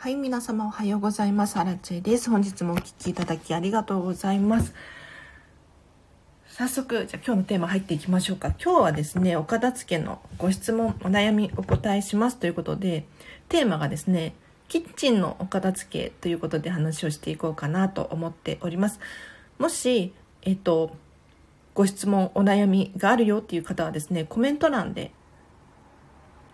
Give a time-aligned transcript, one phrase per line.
[0.00, 1.56] はい、皆様おはようございます。
[1.56, 2.30] アラチェです。
[2.30, 4.72] 本日もお聴きいただきありがとうございます。
[6.46, 8.54] 早速、じゃあ今日のテーマ入っていきましょうか。
[8.62, 13.06] 今日はですね、お片付けのご質問、お悩みお答えしますということで、
[13.48, 14.34] テーマがですね、
[14.68, 19.00] キッチンのお片付けということで話をしていこうかなと思っております。
[19.58, 20.12] もし、
[20.42, 20.94] えっと、
[21.74, 25.10] ご質問、お悩みがあるよっていう方はですね、コメント欄で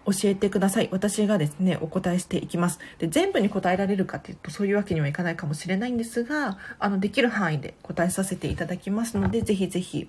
[0.06, 0.88] 教えてください。
[0.92, 2.78] 私がですね、お答えしていきます。
[2.98, 10.08] で、全部に答えられるかっていうと、そういうわけにはいかないかもしれないんですが、あの、できる範囲で答えさせていただきますので、ぜひぜひ、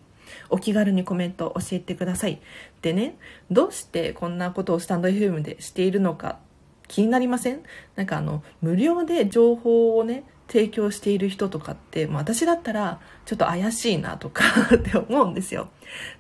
[0.50, 2.42] お気軽にコメントを教えてください。
[2.82, 3.16] でね、
[3.52, 6.40] どうしてこんなことをスタンド FM でしているのか
[6.88, 7.62] 気になりません？
[7.96, 14.44] なんかあの、無料で情報をね、提供している人とかって、まあ、私だったらちょっと怪しいなとか
[14.76, 15.70] って思うんですよ。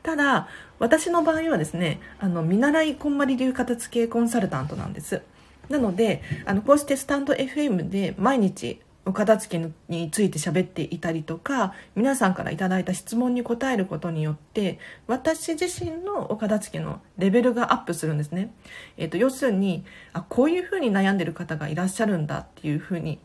[0.03, 0.47] ただ、
[0.79, 5.21] 私の場合はですね、あの、見習いこんまり流片付けコンサルタントなんです。
[5.69, 18.51] なので、あの、こうしてスタンド FM で毎日お片付けについて喋っていたりとか、皆さんからいただいた質問に答えることによって、私自身のお片付けのレベルがアップするんですね。
[18.97, 23.19] え、ー、と、要するに、あ、こういうふうに悩んでる方がいらっしゃるんだっていうふうに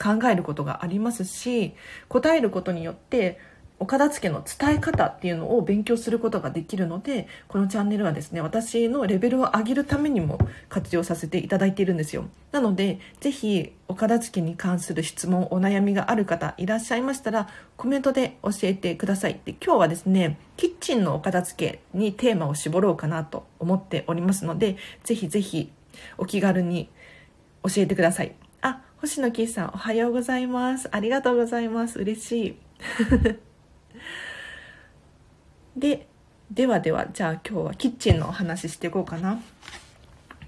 [0.00, 1.74] 考えることがありますし、
[2.08, 3.38] 答えることによって、
[3.80, 12.24] お片付けの伝え方っていうのを勉強することができるのでこのチャンネルはですね私のレベルを上げるためにも活用させていただいているんですよ。
[12.50, 19.40] なのでぜひお片付けに関する質問お悩みがある方いらっしゃいましたらコメントで教えてください。
[19.44, 25.70] で今日はですねキッチンのお片付けにテーマを絞ろうかなと思っておりますのでぜひぜひ
[26.16, 26.88] お気軽に
[27.62, 28.47] 教えてください。
[29.00, 30.88] 星野キさんおはようございます。
[30.90, 32.00] ありがとうございます。
[32.00, 32.56] 嬉しい。
[35.78, 36.08] で
[36.50, 39.40] ではではじゃあ今日はキッチンのお話ししていこうかな。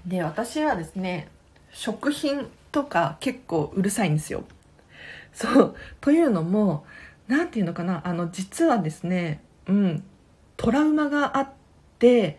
[0.05, 1.29] で私はですね
[1.71, 4.43] 食品とか結構うるさいんですよ。
[5.31, 5.75] そう。
[6.01, 6.85] というのも
[7.29, 10.03] 何て言うのかなあの実はですねうん
[10.57, 11.49] トラウマがあっ
[11.99, 12.37] て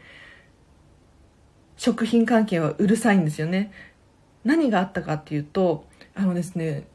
[1.78, 3.72] 食品関係はうるさいんですよね。
[4.44, 6.86] 何があったかっていうとあのですね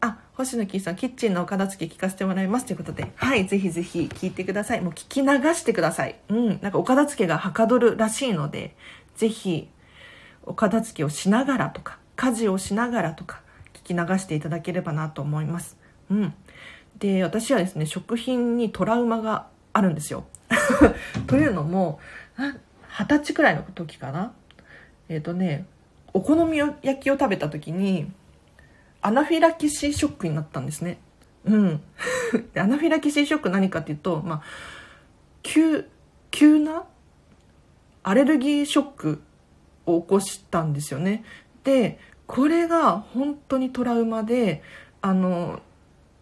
[0.00, 4.80] あ星野キーさん、キッチンのお片付け聞かせてもらいますということで、はい、ぜひぜひ聞いてください。
[4.80, 6.18] もう聞き流してください。
[6.28, 8.74] うん、なんかお片付けがはかどるらしいので、
[9.16, 9.68] ぜひ、
[10.44, 13.42] お片付けをしながらとか、家事をしながらとか、
[13.74, 15.76] 聞き流していただければなと思います。
[16.10, 16.34] うん。
[16.98, 20.24] で、私はですね、食品にトラウマがあるんですよ。
[21.26, 22.00] というのも、
[22.36, 24.32] 二十歳くらいの時かな。
[25.10, 25.66] えっ、ー、とね、
[26.12, 28.10] お好み焼きを食べた時に、
[29.02, 30.98] アナフィラキシーショックになったんですね。
[31.44, 31.82] うん。
[32.56, 34.42] アナフィラキシーショック何かっていうと、まあ、
[35.42, 35.88] 急、
[36.30, 36.84] 急な
[38.02, 39.22] アレルギーショック
[39.86, 41.24] を起こしたんですよね。
[41.64, 44.62] で、これが本当にトラウマで、
[45.00, 45.60] あの、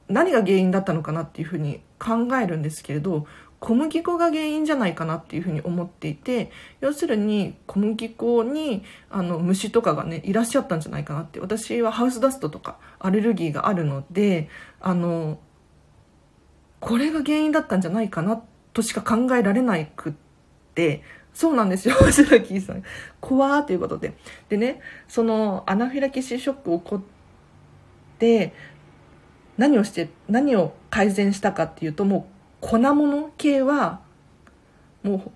[0.08, 3.26] 何が原因だったのかなっていうふうに考えるんですけれど、
[3.60, 14.48] 小麦粉が原因じゃないかなっていうふうに思っていて要するに小麦粉にあの虫とかがねいらっしゃったんじゃないかなって私はハウスダストとかアレルギーがあるので
[14.80, 15.38] あの
[16.80, 18.42] これが原因だったんじゃないかな
[18.72, 20.12] としか考えられないくっ
[20.74, 21.02] て
[21.38, 22.82] そうなんですよ、 白木さん。
[23.20, 24.14] 怖ーということで。
[24.48, 27.00] でね、そのアナフィラキシーショック起こっ
[28.18, 28.52] て、
[29.56, 34.00] 何をして、何を改善したかっていうと、もう粉物系は
[35.02, 35.30] もう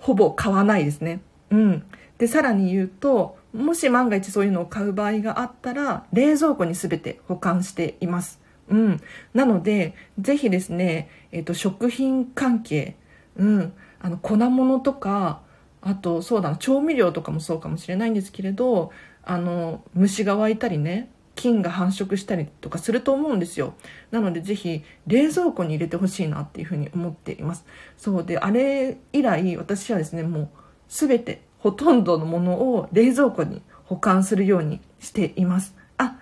[0.00, 1.20] ほぼ買わないですね。
[1.50, 1.82] うん。
[2.18, 8.40] で、さらに言うと、もし万が一そういうのを買う場合があったら、冷蔵庫に全て保管しています。
[8.68, 9.00] うん。
[9.32, 12.96] なので、ぜひですね、えっ、ー、と、食品関係、
[13.36, 13.72] うん。
[14.00, 15.40] あの、粉物とか、
[15.80, 18.90] あと、そうだな、調味料とかもそうかもしれないんですけれど、
[19.22, 23.74] あの、虫が湧いたりね、菌が繁殖したりとかすると思うんですよ。
[24.10, 27.64] なのでぜひ冷蔵庫に入れてほしいなっていうふうに思っています。
[27.96, 30.48] そうであれ以来私はですねもう
[30.88, 35.74] 全てほとんどのものを冷蔵庫に保管するようにしています。
[35.98, 36.18] あ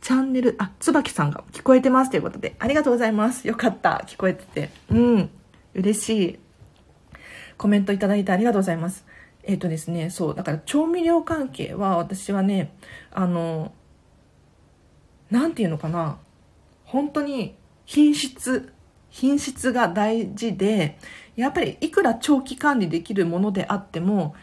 [0.00, 3.46] チャンネルあ椿さんが聞こえてますということでありがとうございます。
[3.46, 4.04] よかった。
[4.06, 4.70] 聞こえてて。
[4.90, 5.30] うん。
[5.74, 6.38] 嬉しい。
[7.56, 9.04] コメントいただいてありがとうございます。
[9.42, 12.74] えっ、ー、とですね、そう、だから調味料関係は私はね、
[13.10, 13.72] あの、
[15.30, 16.18] なんていうのかな、
[16.84, 18.72] 本当に品質、
[19.08, 20.98] 品質が大事で、
[21.36, 24.34] やっぱりいくら長期管理できるものであっても、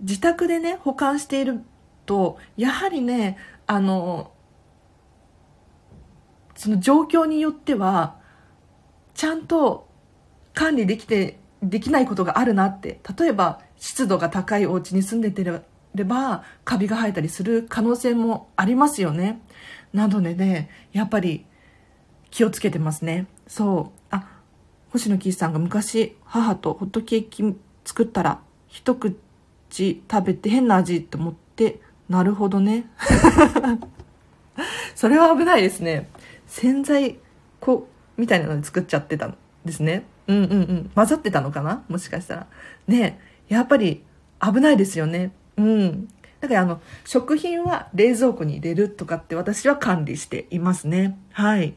[0.00, 1.60] 自宅でね、保管している
[2.06, 4.32] と、やはりね、あの、
[6.54, 8.20] その状況によっては、
[9.14, 9.88] ちゃんと
[10.54, 13.00] 管理できてできないことがあるなって。
[13.18, 19.40] 例えば湿度が高いお家に住んでてればカビが生えたりする可能性もありますよね。
[19.92, 21.44] なのでねやっぱり
[22.30, 23.26] 気をつけてますね。
[23.46, 23.98] そう。
[24.10, 24.28] あ
[24.90, 32.86] 星野キーさんが昔母とホットケーキ作ったら一口食べて変な味って思ってなるほどね。
[34.94, 36.08] それは危ないですね。
[36.46, 37.18] 洗剤
[37.60, 40.04] 粉みたいなので作っちゃってたんですね。
[40.26, 40.90] うんうんうん。
[40.94, 41.84] 混ざってたのかな？
[41.88, 42.46] もしかしたら。
[42.86, 44.04] ねやっぱり
[44.40, 45.32] 危ないですよね。
[45.56, 46.08] うん。
[46.40, 51.18] だからあの食品は冷蔵庫に入れるとかって私は管理していますね。
[51.32, 51.74] はい。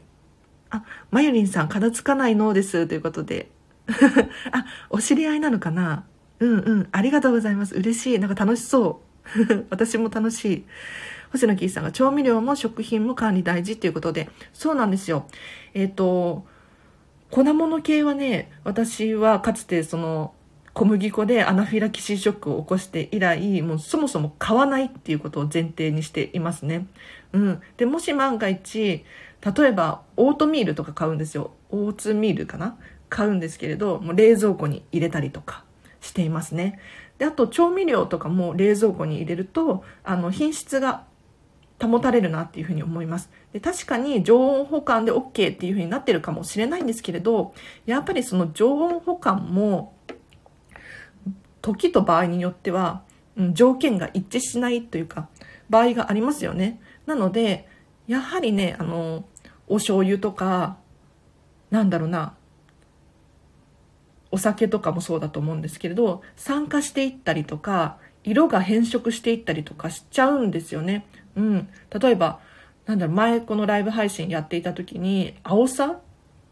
[0.70, 3.50] あまゆりんさん片付かないのですということで。
[4.50, 6.04] あお知り合いなのかな？
[6.40, 6.88] うんうん。
[6.90, 7.74] ありがとうございます。
[7.74, 8.18] 嬉しい。
[8.18, 9.00] なんか楽しそ
[9.38, 9.66] う。
[9.70, 10.64] 私も楽しい。
[11.32, 14.28] 星野キーさんが調味料も食品も管理大事っていうことで。
[14.52, 15.26] そうなんですよ。
[15.74, 16.46] えっ、ー、と
[17.30, 20.32] 粉物系はね私はかつてその
[20.72, 26.86] 小麦粉でアナフィラキシーショックを起こして以来もうそもそも買わないっていうことを前提にしていますね、
[27.32, 29.04] うん、でもし万が一
[29.56, 31.52] 例えばオートミールとか買うんですよ。
[31.70, 32.76] オーツミールかな？
[33.08, 35.64] 買うんですけれどもう冷蔵庫に入れたりとか
[36.00, 36.78] していますね。
[37.18, 41.04] であと調味料とかも冷蔵庫に入れるとあの品質が
[41.80, 43.30] 保たれるなっていうふうに思います。
[43.52, 49.94] で確かに常温保管で OK っていうふうになってるかもしれないんですけれどやっぱりその常温保管も
[51.60, 53.02] 時と場合によっては、
[53.36, 55.28] うん、条件が一致しないというか
[55.68, 56.80] 場合がありますよね。
[57.06, 57.68] なので
[58.06, 59.24] やはりねあの
[59.68, 60.78] お醤油とか
[61.70, 62.34] なんだろうな
[64.30, 71.06] お酒とかもそうだと思うんですけれど酸化していったりとか色が変色していったりとかしちゃうんですよね。
[71.36, 72.40] うん、例えば
[72.86, 76.00] なんだろう前このライブ配信やっていた時に青さ？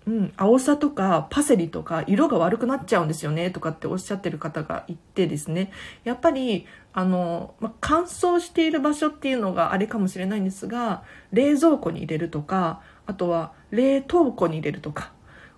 [0.06, 5.72] うん、青さとかパセリとか色が悪くなっちゃうんですよねとかっておっしゃってる方がいてですね。
[6.04, 15.12] やっぱりあの、ま乾燥している場所っていうのがあれかもしれないんですが冷蔵庫に入れるとかあとは冷凍庫に入れるとか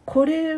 [0.05, 0.57] これ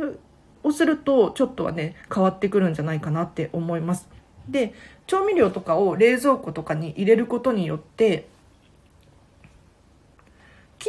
[0.62, 4.06] をするとちょっとはね変わってくるんじゃないかなって思います。
[4.50, 4.74] で
[5.06, 8.28] 調味料とかを冷蔵庫とかに入れることによって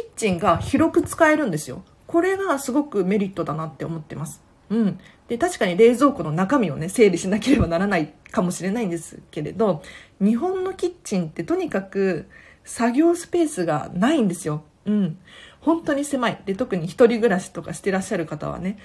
[0.00, 1.82] キッチンが広く使えるんですよ。
[2.06, 4.42] これがすごくメリットだなって思ってます。
[4.70, 4.98] うん。
[5.28, 9.82] で、確かに冷蔵庫の中身をね、整理しなければならないかもしれないんですけれど、
[10.20, 12.28] 日本のキッチンってとにかく
[12.64, 14.62] 作業スペースがないんですよ。
[14.86, 15.18] うん。
[15.60, 16.40] 本当に狭い。
[16.46, 18.78] で、特に一人暮らしとかしてらっしゃる方はね、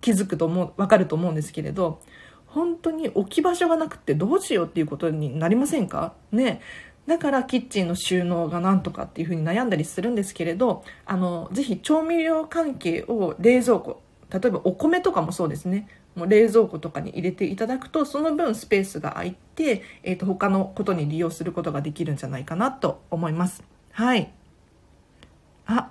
[0.00, 2.00] 気づくと思う、わかると思うんですけれど、
[2.46, 6.14] 本当に置き場所がなくてどうしようっていうことになりませんか？
[6.32, 6.60] ね。
[7.06, 15.88] だからキッチンの収納がなんとかっていうふうに悩んだりするんですけれどあのぜひ調味料関係を冷蔵庫例えばお米とかもそうですね。
[16.14, 23.62] もう冷蔵庫とかに入れていただくとその分スペースが空いて、えーと、他のことに利用することができるんじゃないかなと思います。
[23.92, 24.32] はい。
[25.66, 25.90] あ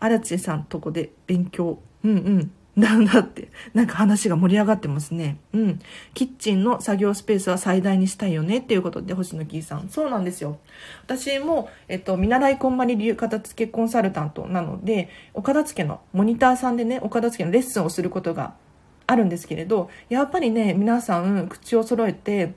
[0.00, 1.78] 荒地さんとこで勉強。
[2.04, 2.50] うんうん。
[2.76, 5.38] なんだって、なんか話が盛り上がってますね。
[5.52, 5.80] うん。
[6.12, 9.88] キッチンの作業スペースは最大にしたいよねっていうことで、星野キーさん。
[9.88, 10.58] そうなんですよ。
[11.04, 18.54] 私も、えっと、見習いこんまり流片付けコンサルタントなので、お片付けのモニターさんでね、お片付けのレッスンをすることが
[19.06, 22.54] あるんですけれど、やっぱりね、皆さん口を揃えて、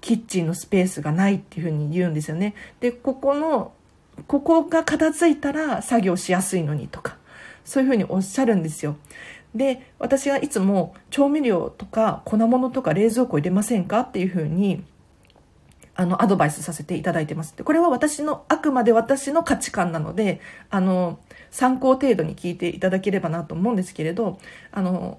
[0.00, 2.54] キッチンのスペースがないっていうふうに言うんですよね。
[2.80, 3.72] で、ここの、
[4.26, 7.16] ここが片付いたら作業しやすいのにとか、
[7.64, 8.96] そういうふうにおっしゃるんですよ。
[9.54, 14.00] で私はいつも調味料とか粉物とか冷蔵庫入れませんか？
[14.00, 14.84] っていうふうに
[15.94, 17.56] あのアドバイスさせていただいてます。
[17.56, 20.40] でこれは私のあくまで私の価値観なので
[20.70, 21.18] あの
[21.50, 24.38] 参考程度に聞いていただければなと思うんですけれど
[24.70, 25.18] あの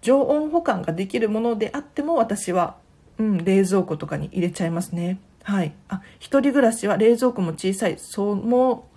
[0.00, 2.76] 常温保管ができるものであっても私は、
[3.18, 5.18] うん、冷蔵庫とかに入れちゃいますね。
[5.42, 5.74] はい。
[5.88, 7.98] あ一人暮らしは冷蔵庫も小さい。
[7.98, 8.88] そも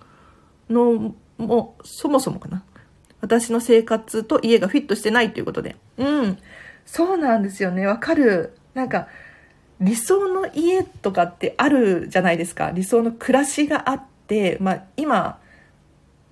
[0.70, 2.64] のもそもそもかな。
[3.20, 5.76] 私の生活と家がフィットしてないということで。
[5.96, 6.38] うん。
[6.86, 7.86] そうなんですよね。
[7.86, 8.54] わかる。
[8.74, 9.08] なんか、
[9.80, 12.70] 理想の家とかってあるじゃないですか。
[12.72, 15.38] 理想の暮らしがあって、まあ今、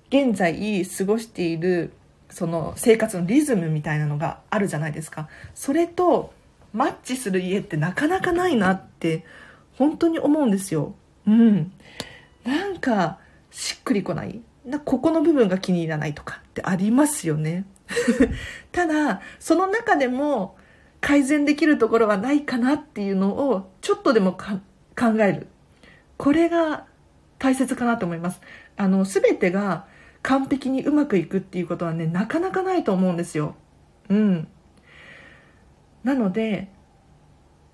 [0.09, 1.91] 現在過ごしている
[2.29, 5.27] その生活のリズムみたいなのがあるじゃないですか。
[5.55, 6.33] それと
[6.73, 9.25] マッチする家ってなかなかないなって
[9.77, 10.95] 本当に思うんですよ。
[11.25, 11.71] うん。
[12.43, 13.19] なんか
[13.51, 14.41] しっくりこない。
[14.67, 17.65] なここの部分が気に入らないとかってありますよね。
[18.71, 20.57] ただ、その中でも
[20.99, 25.47] 改善できるところはないかなっていうのをちょっとでも考える。
[26.17, 26.85] これが
[27.39, 28.41] 大切かなと思います。
[28.75, 29.85] あの、すべてが
[30.21, 33.55] 完璧にうまくいくっていうことはね、なかなかないと思うんですよ。
[34.09, 34.47] うん。
[36.03, 36.69] なので、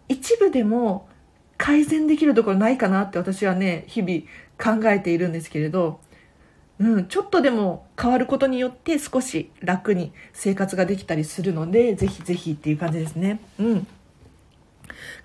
[0.09, 1.09] 一部でも
[1.57, 6.01] 改善できるところないかなって私はね日々考えているんですけれど、
[6.79, 13.39] うん、ちょっとでも変わることによって少し楽に生活ができたりするのでぜひぜひっていう感じですね。
[13.59, 13.87] うん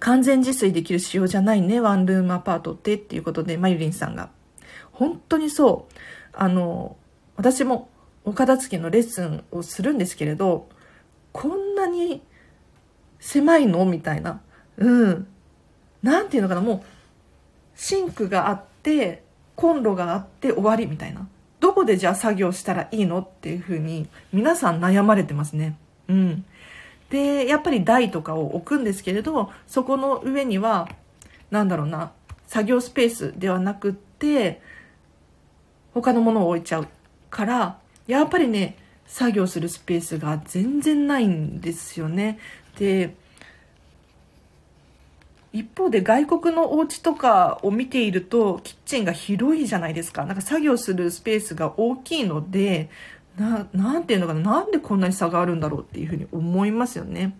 [0.00, 4.30] 完全自炊できる仕様じゃないね、ワンルームアパートってっていうことで、まゆりんさんが。
[4.92, 5.94] 本当にそう。
[6.32, 6.96] あの、
[7.36, 7.88] 私も
[8.24, 10.68] お片付けのレッスンをするんですけれど、
[11.32, 12.22] こんなに
[13.20, 14.40] 狭いのみたいな。
[14.76, 15.26] うん。
[16.02, 16.82] なんていうのかな、もう、
[17.74, 19.24] シンクがあって、
[19.56, 21.28] コンロがあって終わりみたいな。
[21.68, 25.76] どこでじゃあ作業したらいいのっていうふうに皆さん悩まれてますね。
[26.08, 26.46] うん。
[27.10, 30.88] で、やっぱり台とかを置くんですけれど、そこの上には、
[31.50, 32.12] なんだろうな、
[32.46, 34.62] 作業スペースではなくって、
[35.92, 36.88] 他のものを置いちゃう
[37.28, 42.38] から、やっぱりね、作業するスペースが全然ないんですよね。
[42.78, 43.14] で、
[45.52, 50.24] 一方で外国のお家とかを見ているとキッチンが広いじゃないですか。
[50.24, 52.90] なんか作業するスペースが大きいので、
[53.38, 57.36] な、なんていうのかな、なんでこんなに差があるんだろうっていうふうに思いますよね。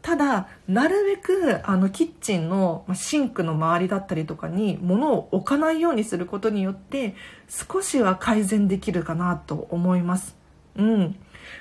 [0.00, 7.14] ただ、なるべく、あの、キッチンのシンクの周りだったりとかに物を置かないようにすることによって、
[7.48, 10.36] 少しは改善できるかなと思います。
[10.76, 11.16] うん。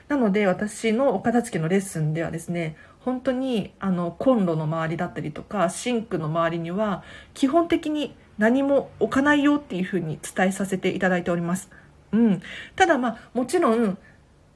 [0.07, 7.03] なので、私のお片付けのレッスンではですね、本当に、あの、コンロの周りだったりとか、シンクの周りには、
[7.33, 11.69] 基本的に何も置かないよっていうふうに伝えさせていただいております。
[12.11, 12.41] うん。
[12.75, 13.97] ただまあ、もちろん、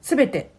[0.00, 0.50] すべて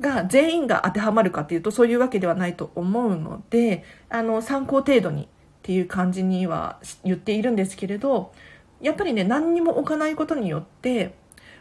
[0.00, 5.26] が全員が当てはまるかっていうとそういうわけではないと思うので、あの、参考程度にっ
[5.62, 8.32] ていう感じには言っているんですけれど、
[8.80, 11.14] やっぱりね、何にも置かないことによって、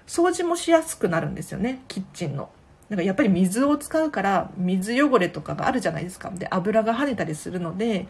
[0.08, 2.50] 掃除もしやすくなるんですよね、キッチンの。
[2.90, 6.32] なんかやっぱり水を使うから水汚れとかがあるじゃないですか。
[6.32, 8.08] で、油が跳ねたりするので、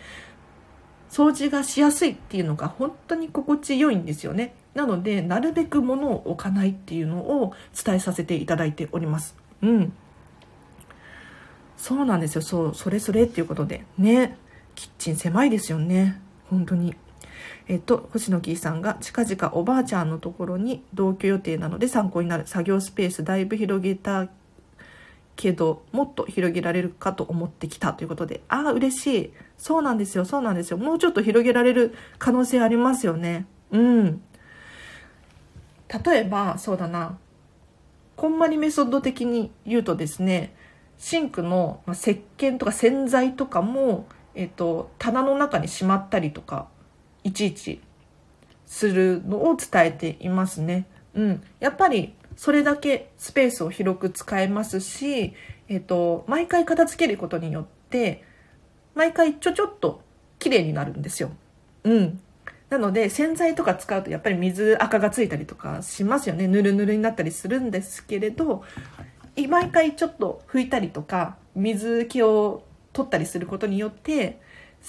[1.10, 4.54] 掃除がしやすいっていうのが本当に心地よいんですよね。
[4.76, 9.36] なので、なるべく物を置かないっていうのを伝えさせていただいております。
[9.62, 9.94] うん。
[11.76, 12.42] そうなんですよ。
[12.42, 13.86] そう、それそれっていうことで。
[13.98, 14.38] ね。
[14.76, 16.22] キッチン狭いですよね。
[16.50, 16.96] 本当に。
[17.68, 24.28] えっと、星野キーさんが近々おばあちゃんのところに同居予定なので参考になる作業スペースだいぶ広げた
[25.40, 29.34] けど、もっと広げられるかと思ってきたということで、ああ、嬉しい。
[29.58, 30.78] そうなんですよ、そうなんですよ。
[30.78, 33.46] もうちょっと広げられる可能性ありますよね。
[33.72, 34.22] うん。
[36.06, 37.18] 例えば、そうだな、
[38.18, 40.54] こんまりメソッド的に言うとですね、
[40.98, 46.68] シンクの石鹸とか洗剤とかも、えっと、棚の中にしまったりとか、
[47.24, 47.82] いちいち
[48.66, 50.86] するのを伝えていますね。
[51.14, 51.44] うん。
[51.62, 55.34] やっぱり、それだけスペースを広く使えますし、
[55.68, 58.24] えっと、毎回片付けることによって、
[58.96, 60.00] 毎回ちょちょっと
[60.40, 61.32] 綺麗になるんですよ。
[61.84, 62.22] うん。
[62.70, 66.48] なので洗剤とか使うとやっぱり水垢がついたりとかしますよね。
[66.48, 68.64] ぬるぬるになったりするんですけれど、
[69.50, 74.40] 毎回ちょっと拭いたりとか、水気を取ったりすることによって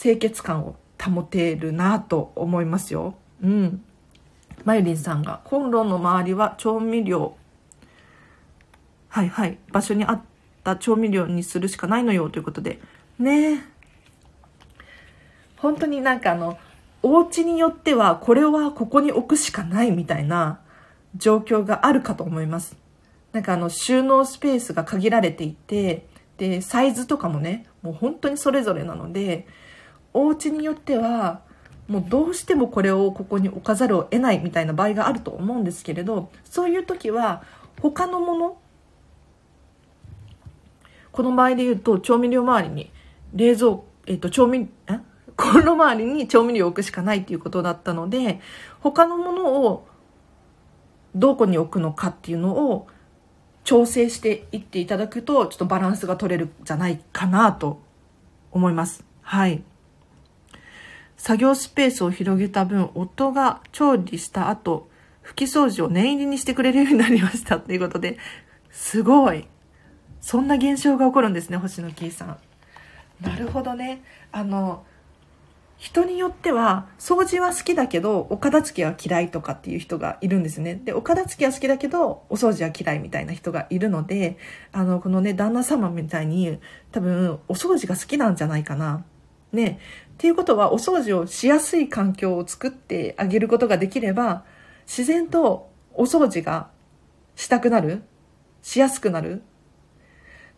[0.01, 3.17] 清潔感を保てるなと思いますよ。
[3.43, 3.83] うん。
[4.63, 7.35] まゆりんさんが、コンロの周りは調味料。
[9.11, 9.59] はいはい。
[9.71, 10.23] 場所に合っ
[10.65, 12.81] た調味料にするしかないのよということで。
[13.19, 13.65] ね
[15.57, 16.59] 本当になんかあの、
[17.03, 20.61] お家によってはこれはここに置くしかないみたいな
[21.17, 22.77] 状況があるかと思います。
[23.33, 29.47] なんかあの収納スペースが限られていて、で、サイズとかもね、もう本当にそれぞれなので、
[30.13, 31.43] お家によっては、
[31.89, 37.43] もうどうしてもこれをここに置かざるを得ないみたいな場合があると思うんですけれど、そういう時は
[37.81, 38.59] 他のもの、
[41.21, 42.91] この場合で言うと調味料周りに
[43.35, 45.01] 冷蔵、えっ、と調味、え？
[45.37, 48.41] コンロ周りに調味料を置くしかないっていうことだったので、
[48.81, 49.87] 他のものを
[51.15, 52.87] どこに置くのかっていうのを
[53.65, 57.83] 調整していっていただくと、ちょっとバランスが取れるじゃないかなと
[58.51, 59.05] 思います。
[59.21, 59.63] はい。
[61.19, 64.89] 作業スペースを広げた分、夫が調理した後、
[65.23, 68.17] 拭き掃除を念入りにしてくれるようになりましたっていうことで、
[68.71, 69.47] すごい。
[70.21, 72.39] そんな現象が起こるんですね、星野キーさん。
[73.21, 74.03] なるほどね。
[74.33, 74.85] あの、
[75.77, 80.75] 人によっては、掃除は好きだけど、お片付けは嫌いとかっていう人がいるんですね。
[80.75, 84.37] で、お片付けは好きだけど、お掃除は嫌いみたいな人がいるので、
[84.73, 86.59] あの、このね、旦那様みたいに、
[86.93, 89.05] 多分、お掃除が好きなんじゃないかな。
[89.53, 89.81] ね。
[90.13, 94.45] っていうことは、お掃除をしやすい環境を作ってあげることができれば、
[94.87, 96.69] 自然とお掃除が
[97.37, 98.03] したくなる
[98.61, 99.43] しやすくなる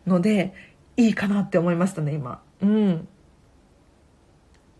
[0.06, 0.54] ので、
[0.96, 2.42] いいかなって思いましたね、今。
[2.60, 3.08] うん。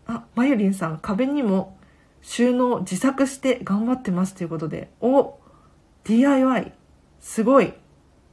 [0.05, 1.77] あまゆりんさん壁にも
[2.21, 4.89] 収納自作して頑張ってますということで。
[5.01, 5.37] お
[6.03, 6.73] DIY
[7.19, 7.73] すごい。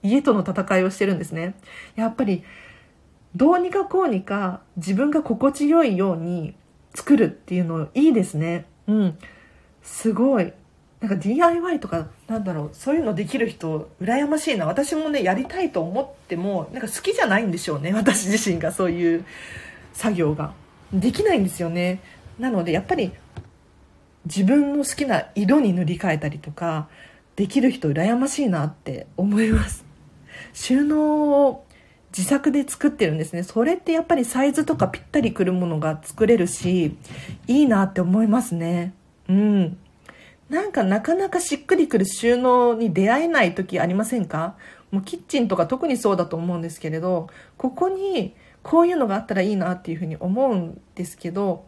[0.03, 1.55] 家との戦いをしてるんですね。
[1.95, 2.43] やっぱり
[3.37, 6.55] どうにかこうにか自分が心地よいように
[6.95, 8.67] 作るっていうのいいですね。
[8.87, 9.19] うん。
[9.83, 10.53] すごい。
[11.01, 14.67] なんか DIY とかなんだろうそういうのできる人羨ましいな。
[14.67, 17.93] 私もねやりたいと思ってもなんか好きじゃないんでしょうね。
[17.97, 19.25] 私自身がそういう
[19.93, 20.53] 作業が。
[20.93, 22.01] できないんですよね。
[22.39, 23.13] なのでやっぱり
[24.27, 26.89] 自分の好きな色に塗り替えたりとか
[27.37, 29.85] できる人羨ましいなって思います。
[30.53, 31.65] 収納を
[32.17, 33.43] 自作で作ってるんですね。
[33.45, 36.97] それってやっぱりサイズとかぴったりくるものが作れるし
[37.47, 38.93] いいなって思いますね。
[39.29, 39.79] うん。
[40.51, 44.57] なんかなかなかしっくりくる収納に出会えない時ありませんか？
[44.91, 51.65] もうキッチンとか特にそうだと思うんですけれどここにこういうのがあったらいいなっていうふうに思うんですけど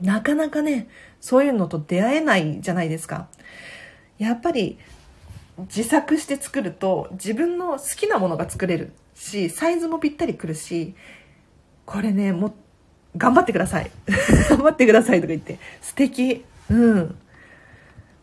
[0.00, 0.88] なかなかね
[1.20, 3.28] そういうのと出会えないじゃないですか。
[4.18, 4.78] やっぱり
[5.58, 10.94] 自作して作ると自分の好きなものが作れるしサイズもぴったりくるし
[11.84, 12.52] これねもう
[13.16, 13.90] 頑張ってください。
[14.48, 16.44] 頑張ってくださいとか言って素敵。
[16.70, 17.18] うん。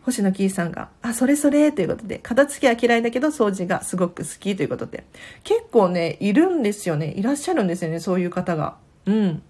[0.06, 5.04] 星野キーさんが、あ、それそれということで、片付けは嫌いだけど掃除がすごく好きということで、
[5.44, 7.12] 結構ね、いるんですよね。
[7.18, 8.78] いらっしゃるんですよね、そういう方が。
[9.08, 9.42] うん。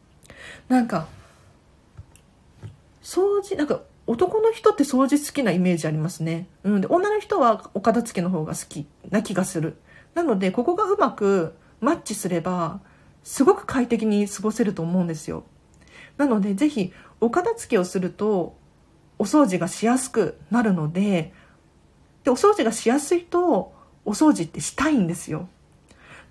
[0.70, 1.08] なんか、
[3.04, 6.48] 掃除、なんか、男の人って掃除好きなイメージありますね。
[6.64, 6.80] うん。
[6.80, 9.76] で、女の人はお片付けの方が好きな気がする。
[10.14, 12.80] なので、ここがうまくマッチすれば、
[13.24, 15.44] すごく快適に過ごせると思うんですよ。
[16.16, 18.56] なので、ぜひ、お片付けをすると、
[19.18, 21.34] お掃除がしやすくなるので
[22.24, 23.74] でお掃除がしやすいと
[24.04, 25.48] お掃除ってしたいんですよ。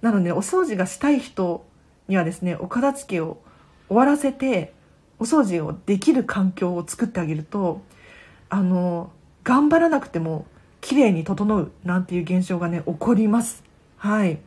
[0.03, 1.65] なのでお掃除がしたい人
[2.09, 3.39] にはですねお片付けを
[3.89, 4.75] 終わらせて
[5.19, 7.81] お掃除をできる環境を作ってあげると
[8.51, 9.11] あの
[9.43, 10.47] 頑張らなくても
[10.81, 13.65] 綺麗に整うなんていう現象がね起こります。
[13.97, 14.39] はい。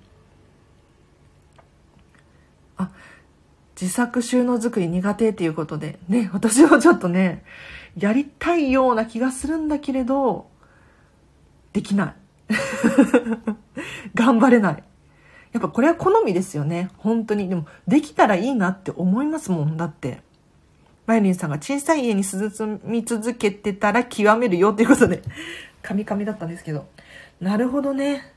[2.77, 2.91] あ
[3.79, 7.43] 自作収納作り苦手っていうことでね私はちょっとね
[7.97, 10.47] やりたいような気がするんだけれど、
[11.73, 12.15] できない。
[14.13, 14.83] 頑張れない。
[15.53, 16.89] やっぱこれは好みですよね。
[16.97, 17.49] 本当に。
[17.49, 19.77] でも、できたらいいなって思いますもん。
[19.77, 20.21] だって。
[21.07, 25.23] マイリンさんが小さい家に住み続けてたら極めるよっていうことで、
[25.81, 26.85] カミカミだったんですけど。
[27.39, 28.33] なるほどね。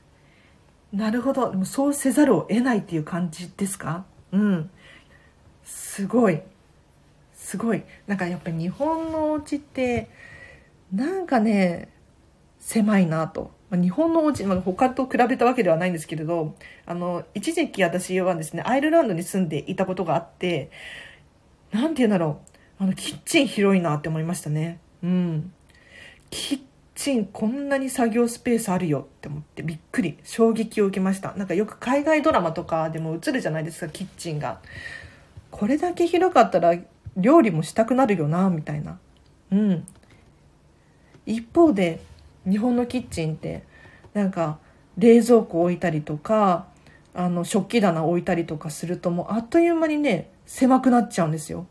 [0.93, 1.51] なるほど。
[1.51, 4.05] でもそうせざるを得ないっていう感じですか？
[4.31, 4.69] うん。
[5.65, 6.41] すごい。
[7.51, 10.07] すごいなんかやっぱり日本のお家って
[10.93, 11.89] なんかね
[12.59, 13.51] 狭いなと。
[13.71, 20.69] 日本のお家、まあ、他と比べたわけではないんですけれど、あの、一時期私はですね、アイルランドに住んでいたことがあって、
[21.71, 22.41] なんて言うんだろ
[22.79, 24.79] う、あの、キッチン広いなって思いましたね。
[25.01, 25.53] うん。
[26.29, 26.61] キッ
[26.95, 31.33] チン、こんなに作業スペースあるよって思ってびっくり、衝撃を受けました。
[31.33, 34.59] なんかよく海外ドラマとかでも映るじゃないですか、キッチンが。
[35.49, 36.75] これだけ広かったら
[37.17, 38.99] 料理もしたくなるよなみたいな。
[39.51, 39.87] うん。
[41.25, 42.01] 一方で
[42.49, 43.63] 日本のキッチンって
[44.13, 44.59] なんか
[44.97, 46.67] 冷蔵庫置いたりとか
[47.13, 51.67] あの食器棚置いたりとかするともうあっという間にね狭くなっちゃうんですよ。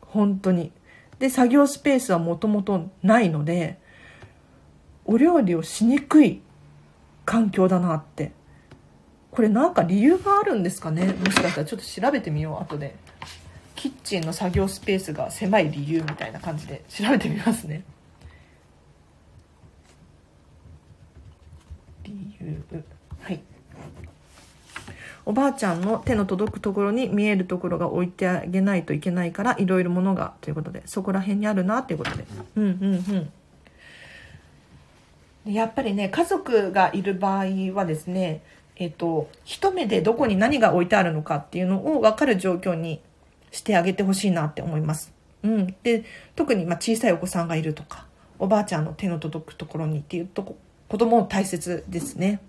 [0.00, 0.72] 本当に。
[1.18, 3.78] で作業スペースはもともとないので
[5.04, 6.40] お料理をしにくい
[7.24, 8.32] 環境だなって。
[9.30, 11.06] これなんか理由があるんですかね？
[11.06, 12.96] もしかしたらちょっと調べてみよう後で。
[13.82, 17.82] キッチンの作業スペースが狭い理由みたいな感じで調べてみますね。
[22.04, 22.62] 理由。
[23.22, 23.40] はい。
[25.26, 32.24] おばあちゃんの手の届くところに見えるところが置いてあげないといけないからいろいろものがということでそこら辺にあるなということで。
[32.54, 33.30] うんうん
[35.44, 35.52] うん。
[35.52, 38.42] やっぱりね家族がいる場合はですね
[38.76, 43.00] えっと一目でどこに何が置いてあるのかっていうのを分かる状況に
[43.52, 45.12] してあげてほしいなって思います。
[45.44, 48.06] うん、で特にま小さいお子さんがいるとか
[48.38, 50.56] おばあちゃんの手の届くところにっていうとこ
[50.88, 52.40] 子供も大切ですね。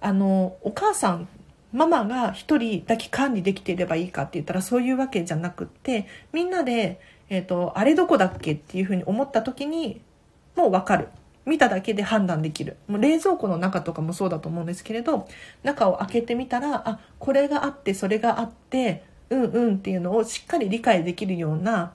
[0.00, 1.28] あのお母さん
[1.72, 10.00] ママが一人だけ管理できていればいいかって言ったらそういうわけじゃなくってみんなで、えーと、あれどこだっけっていうふうに思った時に
[10.56, 11.08] もう分かる
[11.46, 15.28] 見ただけで判断できるもう冷蔵庫の中とかもそうだと思うんですけれど
[15.62, 21.94] 中を開けてみたらあこれがあってそれがあってうんうんっていうのをしっかり理解できるような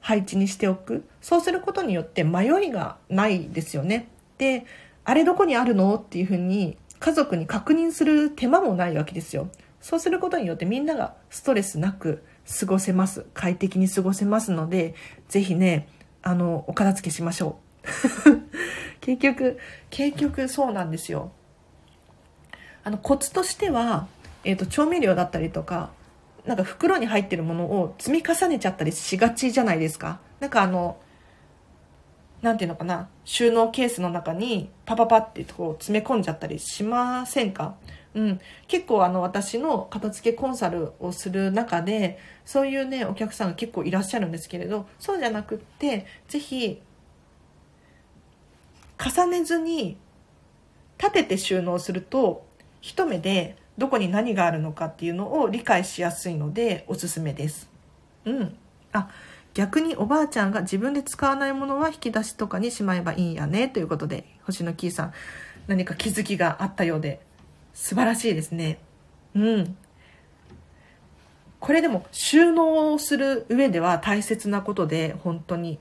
[0.00, 4.64] 配置にしておくそうすることによって迷いがないですよねで
[5.04, 9.48] あれどこにあるのっていうふうに家族に確認する手間もないわけですよ
[9.80, 12.22] そうすることによってみんながストレスなく
[12.60, 13.26] 過ごせます。
[13.34, 14.94] 快適に過ごせますので、
[15.28, 15.88] ぜひね、
[16.22, 17.86] あの、お片付けしましょう。
[19.00, 19.58] 結局、
[19.90, 21.32] 結局そうなんですよ。
[22.84, 24.06] あの、コツとしては、
[24.44, 25.90] えっ、ー、と、調味料だったりとか、
[26.46, 30.20] なんか袋に入ってるものを積み重ねちゃったりしがちじゃないですか？
[30.40, 30.96] なんかあの、
[32.40, 37.74] なんていうのかな、収納ケースの中にパパパってこう詰め込んじゃったりしませんか？
[38.14, 38.40] うん。
[38.68, 46.80] 結構あの私の片付けコンサルをする中で、そういうね、お客さんが結構いらっしゃるんですけれど、そうじゃなくって、ぜひ、
[48.98, 49.96] 重ねずに
[50.98, 52.46] 立てて収納すると、
[52.80, 57.68] 一目でどこに何があるのかっていうのを理解しやすいのでおすすめです。
[58.24, 58.56] うん。
[58.92, 59.10] あ、
[59.54, 65.12] 逆におばあちゃんが自分で使わないものは引き出しとかにしまえばいいんやねということで、星野キーさん
[65.66, 67.20] 何か気づきがあったようで
[67.74, 68.78] 素晴らしいですね。
[69.34, 69.76] うん。
[71.58, 75.78] これでも収納をする上では大切なことで本当に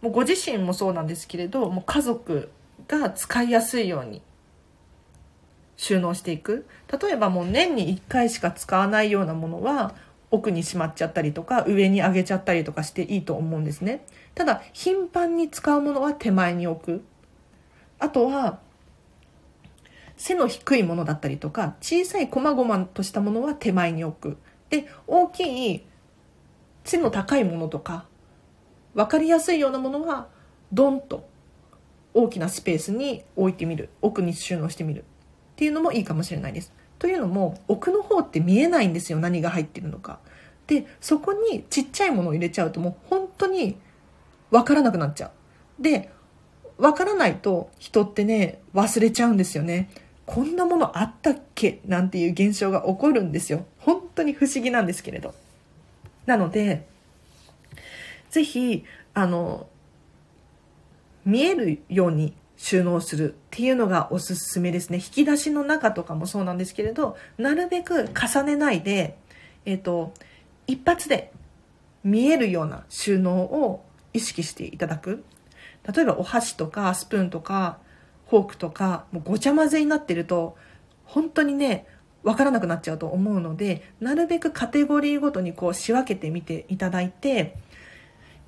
[0.00, 2.50] もうご自身もそうなんですけれどもう家族
[2.88, 4.22] が使いやすいように
[5.80, 6.66] 収納していく。
[7.00, 9.94] 例えばもう年に1回しか使わないようなものは
[10.30, 14.04] 奥にしまっちゃったりとか上に上げちゃったりとかしていいと思うんですね。
[14.34, 17.04] ただ頻繁に使うものは手前に置く。
[17.98, 18.58] あとは
[20.18, 24.36] 背の低いものだったりとか小さい細々としたものは手前に置く。
[24.68, 25.86] で大きい
[26.84, 28.04] 背の高いものとか
[28.92, 30.28] 分かりやすいようなものは
[30.74, 31.26] ドンと
[32.12, 33.88] 大きなスペースに置いてみる。
[34.02, 35.04] 奥に収納してみる。
[35.60, 36.72] っていうのもいいかもしれないです。
[36.98, 40.18] というのも奥の方って見えないんですよ何が入ってるのか。
[40.66, 43.76] でそこにちっちゃいものを入れちゃうともう本当に
[44.50, 45.26] 分からなくなっちゃ
[45.78, 45.82] う。
[45.82, 46.10] で
[46.78, 49.90] 分からないと人ってね忘れちゃうんですよね。
[50.24, 51.82] こんなものあったっけ？
[51.84, 53.66] なんていう現象が起こるんですよ。
[53.80, 55.34] 本当に不思議なんですけれど。
[56.24, 56.86] なので、
[58.30, 59.66] ぜひ、あの、
[61.26, 64.98] 見えるように収納するっていうのがおすすめですね。
[64.98, 69.16] 引き出しの中とかもそうなんですけれど、なるべく重ねないで、
[69.64, 70.12] えっ、ー、と、
[70.66, 71.32] 一発で
[72.04, 75.24] 見えるような収納を意識していただく。
[75.90, 77.78] 例えばお箸とかスプーンとか
[78.28, 80.58] フォークとか、もうごちゃ混ぜになってると、
[81.04, 81.86] 本当にね、
[82.22, 87.56] わからなくなっちゃうと思うので、なるべくカテゴリーごとにこう仕分けてみていただいて、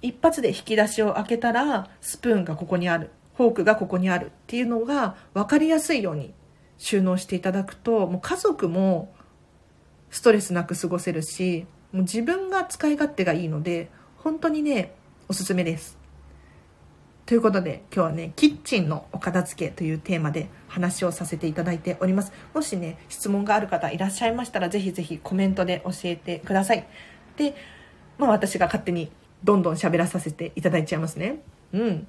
[0.03, 3.11] 一発で引き出しを開けたら、スプーンがここにある。
[3.35, 6.35] フォークがここにあるっていうのが分かりやすいように
[6.79, 9.15] 収納していただくともう家族も
[10.11, 14.95] ストレスなく過ごせるしもう自分が使い勝手がいいので本当にね
[15.29, 15.99] おすすめです。
[17.25, 22.33] ということで今日はねキッチンのお片付けというテーマで話をさせていただいております。
[22.53, 26.87] もしね質問がある方いらっしゃいましたらぜひぜひコメントで教えてください。
[27.37, 27.55] で
[28.19, 29.11] まあ私が勝手に
[29.45, 31.41] どんどん喋らさせていただいちゃいますね。
[31.73, 32.07] うん。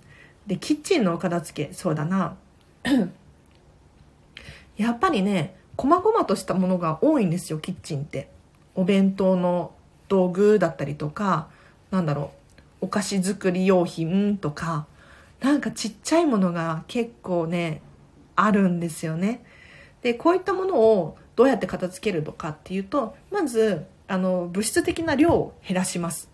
[0.48, 2.36] で、キッチンのお片付け、そうだな。
[4.78, 8.30] やっぱりね、細々としたものが多いんですよ、キッチンって。
[8.76, 9.74] お弁当の
[10.08, 11.48] 道具だったりとか、
[11.92, 12.32] なんだろ
[12.82, 14.88] う、お菓子作り用品とか、
[15.40, 17.82] なんかちっちゃいものが結構ね、
[18.36, 19.44] あるんですよね。
[20.02, 26.30] で、こういったものをどうやって片付けるのかっていうと、まず、あの、物質的な量を減らします。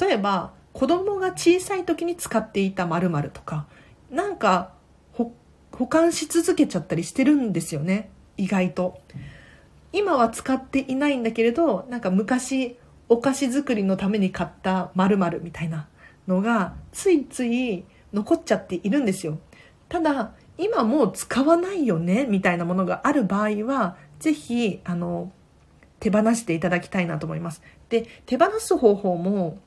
[0.00, 3.66] 例えば、子供が小さい時に使っていた〇〇とか、
[4.12, 4.74] なんか
[5.12, 8.10] 保管し続けちゃったりしてるんですよね。
[8.36, 9.00] 意外と。
[9.92, 15.88] 今は使っていないんだけれど、なんか昔お菓子作りのために買った〇〇みたいな
[16.28, 19.40] のがついつい残っちゃっているんですよ。
[19.88, 25.32] ただ、今もう使わないよねみたいなものがある場合は、ぜひ、あの、
[25.98, 27.62] 手放していただきたいなと思います。
[27.88, 29.58] で、手放す方法も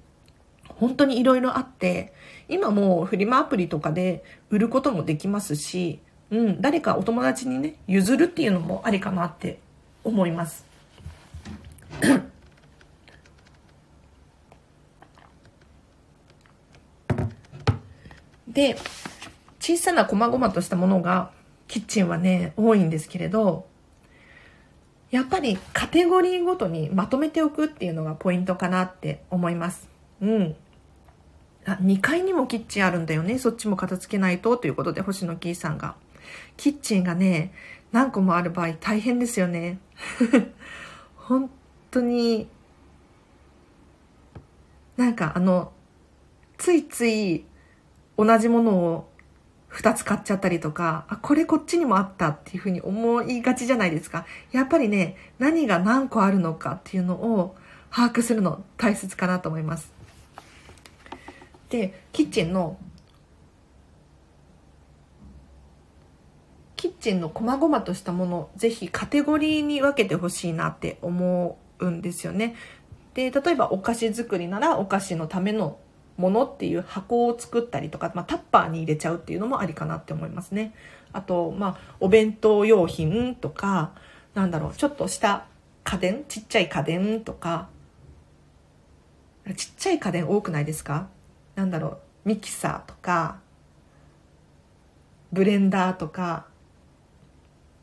[0.82, 2.12] 本当にいろいろあって、
[2.50, 6.00] 今もうフリマアプリとかで売ることもできますし、
[6.32, 9.60] うん、誰かお友達にね、譲るっていうのもありかなって
[10.04, 10.66] 思います。
[18.48, 18.76] で、
[19.60, 21.30] 小さな細々としたものが
[21.68, 23.68] キッチンはね、多いんですけれど、
[25.12, 29.88] やっぱりカテゴリーごとにまとめておくっていうのがポイントかなって思います。
[30.22, 30.56] うん。
[31.66, 33.38] あ、2階にもキッチンあるんだよね。
[33.38, 35.96] そっちも片付けないとということで、星野キーさんが。
[36.58, 37.54] キッチンがね、
[37.92, 39.80] 何個もある場合大変ですよね。
[41.16, 41.50] 本
[41.92, 42.48] 当に、
[44.98, 45.72] なんかあの、
[46.58, 47.46] ついつい
[48.18, 49.10] 同じものを
[49.72, 54.26] 2つ買っちゃったりとか、あ、これこっちにもあったっていうふうに思いがちじゃないですか。
[54.52, 57.56] やっぱりね、何が何個あるのかっていうのを
[57.92, 59.91] 把握するの大切かなと思います
[61.72, 62.78] でキッチンの
[66.76, 72.56] キッチンの細々としたものぜひカテゴリーに分けてほしいなって思うんですよね。
[73.14, 75.80] で例えばお菓子作りならお菓子のための
[76.18, 80.74] ものっていう箱を作ったりとか、まあ、タッパーに入れちゃうっていうのもありかなって思いますね。
[81.14, 83.94] あと、まあ、お弁当用品とか
[84.34, 85.46] なんだろうちょっとした
[85.86, 87.70] 家電ちっちゃい家電とか。
[89.56, 91.08] ちっちゃい家電多くないですか？
[91.56, 91.88] なんだろ
[92.26, 93.40] うミキサーとか
[95.32, 96.46] ブレンダーとか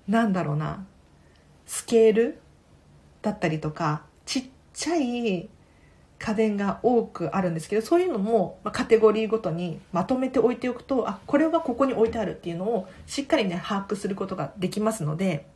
[0.09, 0.87] なんだろうな、
[1.67, 2.39] スケール
[3.21, 5.51] だったりとか、ちっちゃい
[6.19, 15.47] 家電が多くあるんですけど、そういうのもカテゴリーごとにまとめておいておくと、あ、これはここに置いてあるっていうのをしっかりね、把握することができますので、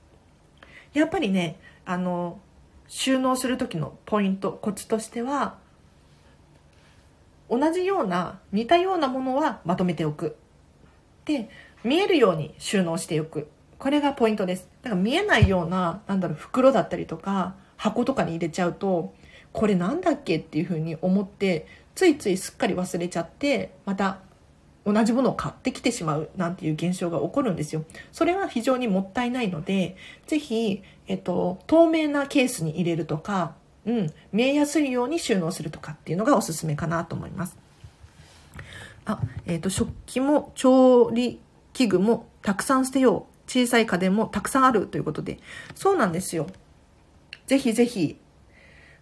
[0.92, 2.38] やっぱりね、あの、
[2.88, 5.56] 収納する時のポイント、コツとしては、
[7.50, 10.36] 同じような、似たようなものはまとめておく。
[11.24, 11.48] で、
[11.84, 13.48] 見えるように収納しておく。
[13.78, 14.68] これがポイントです。
[14.82, 19.12] だから見えないような、なんだろう、袋だったりとか、箱とかに入れちゃうと、
[19.52, 24.20] これなんだっけっていうふうに思って、ついついすっかり忘れちゃって、また
[24.84, 27.84] 同じものを買ってきてしまうなんていう現象が起こるんですよ。
[28.10, 37.56] それは非常にもったいないので、ぜひ、えっと、透明なケースに入れるとか、うん、見えやすいように収納するとかっていうのがおすすめかなと思います。
[39.04, 41.40] あ、えっ、と、食器も調理
[41.72, 43.32] 器具もたくさん捨てよう。
[43.48, 45.38] 小さい家電もたくさんあるということで、
[45.74, 46.46] そうなんですよ。
[47.46, 48.18] ぜひぜひ、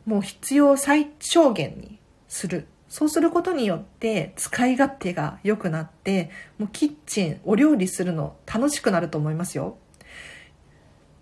[0.06, 2.66] もう必要最小限にする。
[2.88, 9.76] そうすることによって使い勝手が良くなって、もうキッチン、お料理するの楽しくなると思いますよ。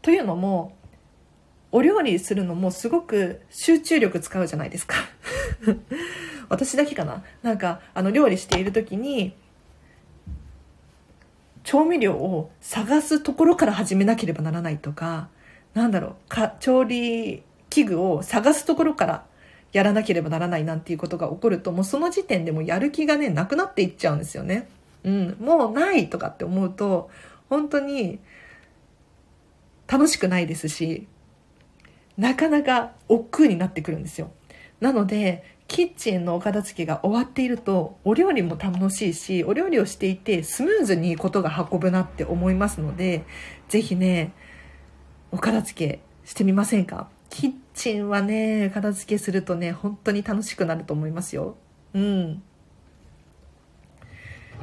[0.01, 0.78] というのも、
[1.71, 4.97] お料理するのもすごく集中力使うじゃないですか。
[6.49, 9.35] 私だけかななんか、あの、料理している時に、
[11.63, 15.29] 調味料を探すところから始めなければならないとか、
[15.75, 19.27] なんだろう、か調理器具を探すところから
[19.73, 24.69] やらなければならないなんていうことが起こると、もうその時点でもやる気がね、なくなっていっちゃうんですよね。
[25.05, 27.11] うん、もうないとかって思うと、
[27.51, 28.19] 本当に
[29.87, 31.07] 楽しくないですし、
[32.19, 34.31] なかなか億劫になってくるんですよ。
[34.81, 43.27] なので、キッチンのお片付けが終わっているとお料理も楽しいしお料理をしていてスムーズにことが運ぶなって思いますので
[43.69, 44.33] ぜひね
[45.31, 47.09] お片付けしてみませんか？
[47.29, 51.55] キッチンはね片付けするとね本当に楽しくなると思いますよ。
[51.93, 52.43] うん。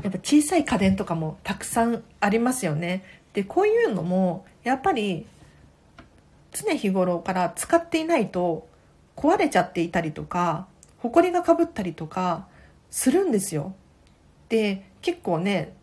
[0.02, 3.04] やっぱ小さい家電とかもたくさんありますよね。
[3.34, 5.28] でこういうのもやっぱり
[6.56, 8.68] 常日頃から使っていないと
[9.16, 10.68] 壊れちゃっていたりとか
[11.00, 12.48] 埃がかぶったりとか
[12.90, 13.76] するんですよ。
[14.48, 15.76] で結構ね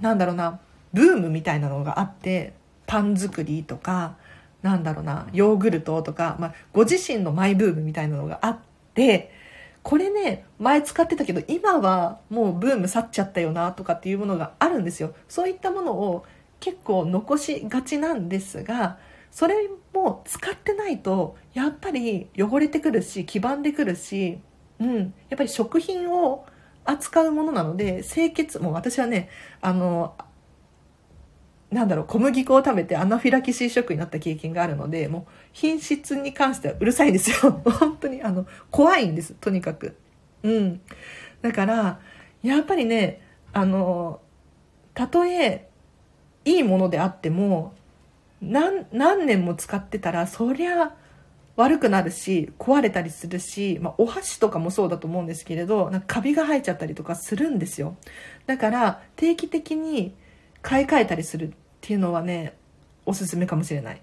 [0.00, 0.60] なんだろうな
[0.92, 2.52] ブームみたいなのがあって
[2.86, 4.16] パン作りとか
[4.60, 8.58] なんだろうなヨーグルトとか、まあ、ご自身のマイブームみたいなのがあっ
[8.94, 9.32] て
[9.82, 16.24] これね前使ってたけど今はもうブーム去っちゃったよなとかっていうものがあるんですよそういったものを
[16.62, 18.98] 結構残しがちなんですが
[19.32, 24.38] それも使ってないとやっぱり汚れてくるし黄ばんでくるし、
[24.78, 24.96] うん、
[25.28, 26.46] やっぱり食品を
[26.84, 29.28] 扱うものなので清潔もう私はね
[29.60, 30.14] あの
[31.72, 37.60] なんだろう小麦粉を食べてアナフィラキシーショックになった経験があるのでもう品質に関してはうるさいんですよ。
[37.80, 39.96] 本当にあの怖いんですとにかく。
[40.44, 40.80] うん。
[41.40, 41.98] だから
[42.42, 43.20] やっぱりね
[43.52, 44.20] あの
[44.94, 45.70] たとえ
[46.44, 47.74] いいものであっても
[48.40, 50.94] 何何年も使ってたらそりゃ
[51.56, 57.96] 悪くなるし壊れたりするし、まあ、お箸とかもそうだと思うんですけれどなんかカビが生えちゃったりとかするんですよ。
[58.46, 60.14] だから定期的に
[60.62, 62.56] 買い替えたりするっていうのはね
[63.04, 64.02] おすすめかもしれない。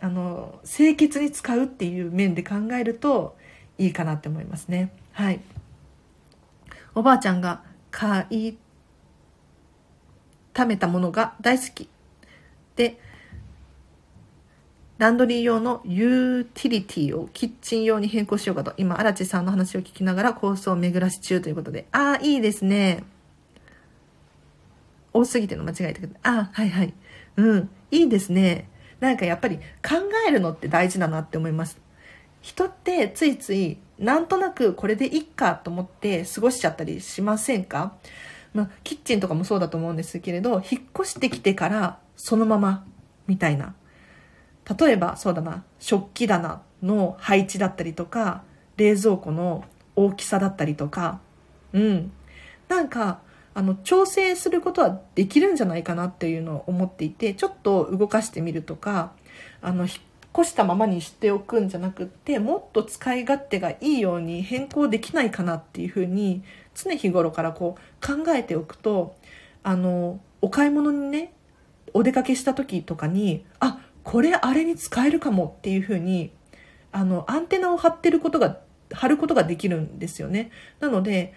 [0.00, 3.36] あの清潔に使うっていう面で考えると
[3.78, 4.92] いいかなって思いますね。
[5.12, 5.40] はい。
[6.94, 8.56] おばあちゃんが買い
[10.54, 11.88] 貯めたものが大好き
[12.76, 12.98] で
[14.96, 23.02] ランドリー用のユーティリティをキッチン用に変更しようかと、今、荒地さんの話を聞きながら構想を巡らし中ということで、ああ、いいですね。
[25.12, 26.94] 多すぎての間違えたけど、ああ、はいはい。
[27.36, 28.68] うん、いいですね。
[29.00, 29.62] なんかやっぱり考
[30.28, 31.76] えるのって大事だなって思います。
[32.40, 37.96] 人ってついつい、なんとなくこれでいっかと思って過ごしちゃったりしませんか？
[38.54, 42.86] まあ、キッチンとかもそうだと思うんですけれど、引っ越してきてからそのまま
[43.26, 43.74] みたいな。
[44.78, 48.44] 例えばそうだな食器棚の配置だったりとか
[48.78, 49.64] 冷蔵庫の
[49.94, 51.20] 大きさだったりとか。
[51.72, 52.12] うん。
[52.68, 53.20] なんか
[53.54, 59.12] あの調整することはできるんじゃないかなっていうのを思っていてちょっと動かしてみるとか
[59.62, 59.94] あの引っ
[60.36, 66.42] 越したままにしておくんじゃなくってもっと使い勝手がいいように変更できないかなっていうふうに
[66.74, 69.14] 常日頃からこう考えておくと
[69.62, 71.32] あのお買い物にね
[71.92, 76.32] お出かけした時とかにあこれあれに使えるかもっていうふうに
[76.92, 78.58] あのアンテナを張ってることが
[78.92, 80.50] 貼ることができるんですよね。
[80.80, 81.32] なので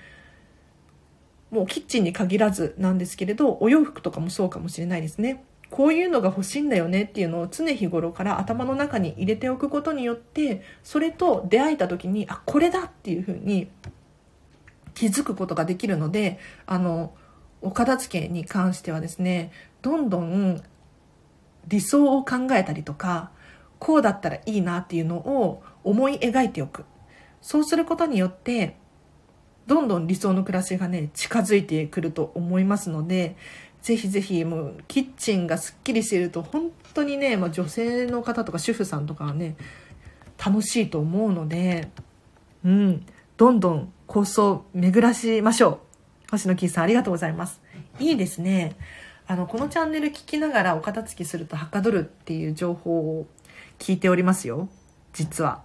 [1.49, 5.43] もうキッチンに限らずなんですけれどお洋服とかもそうかもしれないですね。
[5.69, 13.67] こういうのが欲しいんだよねっていうのを常日頃から頭の中に入れておくことによってそれと出会えた時にあこれだっていうふうに
[14.97, 17.13] 気づくことができるのであの
[17.61, 19.51] お片付けに関してはですね
[19.83, 20.59] どんどん
[21.67, 23.29] 理想を考えたりとか
[23.77, 26.83] こうだったらいいなっていうのを思い描いておく。
[27.43, 28.75] そうすることによって
[29.67, 33.35] どんどん理想の暮らしがね近づいてくると思いますので
[33.83, 39.55] ぜひぜひもうキッチンがすっきりしていると本当にね、まあ、女性の方とか主婦さんとかはね
[40.43, 41.89] 楽しいと思うので
[42.65, 43.05] うん
[43.37, 46.31] どんどん構想巡らしましょう。
[46.31, 47.61] 星野キーさんありがとうございます。
[47.99, 48.75] いいですね。
[49.27, 53.27] あのこのチャンネル聞きながらお片付けするとはかどるっていう情報を
[53.77, 54.69] 聞いておりますよ。
[55.13, 55.61] 実は。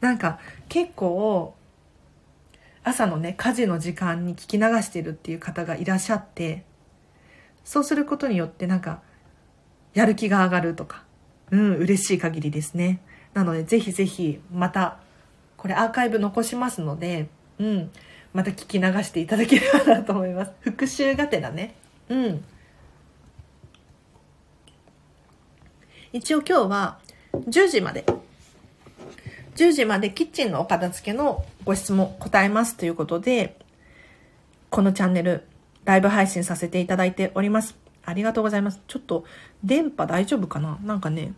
[0.00, 1.54] なんか結構
[2.84, 6.64] 朝のね家事の時間に聞き流してるっていう方がいらっしゃって
[7.64, 9.00] そうすることによってなんか、
[9.94, 11.04] やる気が上がるとか、
[11.50, 13.00] うん、嬉しい限りですね。
[13.34, 14.98] なので、ぜひぜひ、また、
[15.56, 17.90] これアーカイブ残しますので、うん、
[18.32, 20.52] また聞き流していただければなと思います。
[20.60, 21.74] 復習がてらね。
[22.08, 22.44] うん。
[26.12, 26.98] 一応今日は
[27.34, 28.04] 10時まで、
[29.56, 33.58] 10時までキッチンのお片付けのご質問答えますということで、
[34.70, 35.46] このチャンネル
[35.84, 37.76] ライブ配信させていただいております。
[38.04, 38.80] ありがとうございます。
[38.88, 39.24] ちょっと
[39.64, 40.78] 電波大丈夫かな？
[40.82, 41.32] なんかね、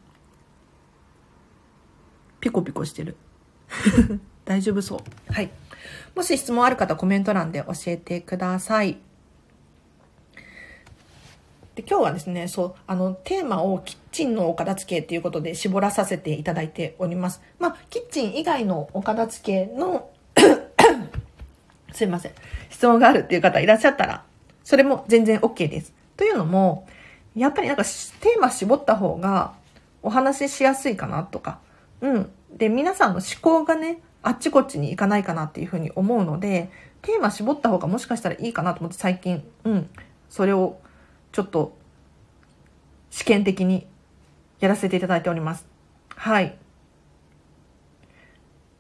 [2.41, 3.17] ピコピコしてる。
[4.45, 5.33] 大丈夫そう。
[5.33, 5.51] はい。
[6.15, 8.99] もし質問ある方コメント欄で教えてください。
[11.75, 17.43] で今日はですね、そう、あの、テーマをキッチンのお片付けっていうことで絞らさせていただいております。
[17.59, 20.09] まあ、キッチン以外のお片付けの
[21.93, 22.33] すいません。
[22.71, 24.23] 質問があるっていう方いらっしゃったら、
[24.63, 25.93] それも全然 OK です。
[26.17, 26.87] というのも、
[27.35, 29.55] やっぱりなんかテーマ絞った方が
[30.03, 31.59] お話ししやすいかなとか、
[32.01, 32.31] うん。
[32.57, 36.71] で、皆さんの思考がね、あっちこっちに行かないかなっていうふうに思うので、
[37.03, 39.91] テーマ絞った方がもしかしたらいいかなと思って最近、うん。
[40.31, 40.79] それを
[41.33, 41.77] ちょっと
[43.11, 43.87] 試験的に
[44.61, 45.67] やらせていただいております。
[46.17, 46.57] はい。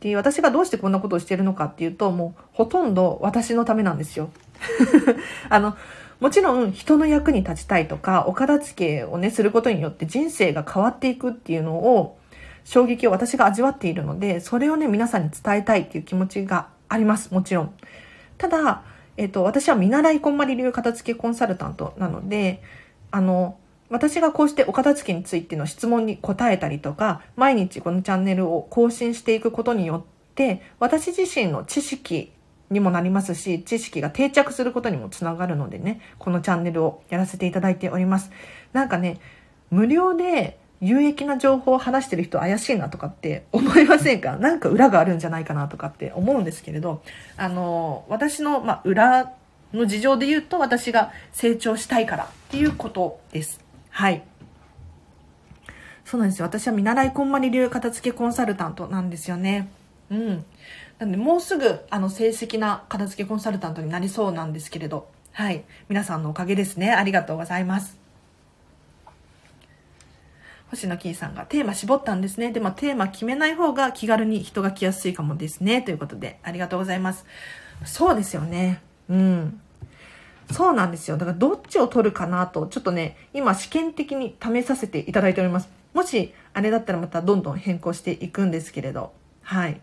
[0.00, 4.30] で、私がどうしてこんなことをしてるのかっていうと、もうほとんど私のためなんですよ。
[5.50, 5.76] あの、
[6.20, 12.18] もちろん人の役に立ちたいとか、お片付けをね、することによって人生が変わっていくっていうのを、
[12.64, 17.32] 衝撃を私が味わっているので、それをね、皆さんに伝えたいっていう気持ちがあります。
[17.32, 17.74] もちろん。
[18.38, 18.82] ただ、
[19.16, 22.62] えっ、と、私は見習いこんまり流片付けコンサルタントなので、
[23.10, 23.58] あの、
[23.90, 32.32] 私がこうしてお片付けについての質問に答えたりとか、毎日このチャンネルを更新していくことによって、私自身の知識
[32.70, 38.30] にもなりますし、知識が定着することにもつながるのでね、このチャンネルをやらせていただいております。
[38.72, 39.20] なんかね、
[39.70, 44.36] 無料で有益な情報を話してる人怪しいなとかって思いませんか？
[44.38, 47.02] なんか裏があるんじゃないかなとかって思うんですけれど、
[47.36, 49.32] あの、私の、まあ、裏
[49.72, 53.60] の事情で言うと私が成長したいからっていうことです。
[53.90, 54.22] はい。
[56.04, 56.46] そうなんですよ。
[56.46, 59.68] 私は見習いこんまり流片付けコンサルタントなんですよね。
[60.10, 60.44] うん。
[60.98, 65.64] なんで、もうすぐ、あの、正式な片付けコンサルタントになりそうなんですけれど、はい。
[65.88, 66.92] 皆さんのおかげですね。
[66.92, 68.03] ありがとうございます。
[70.70, 72.50] 星野キーさんがテーマ絞ったんですね。
[72.52, 75.82] でもテーマ決めない方が気軽に人が来やすいかもですね。
[75.82, 77.26] ということで、ありがとうございます。
[77.84, 78.80] そうですよね。
[79.08, 79.60] うん。
[80.52, 81.16] そうなんですよ。
[81.16, 85.68] だからどっちを取るかなと、ちょっとね、今試験的に試させていただいております。
[85.92, 89.12] もし、あれだったらまたどんどん変更していくんですけれど、
[89.42, 89.80] はい。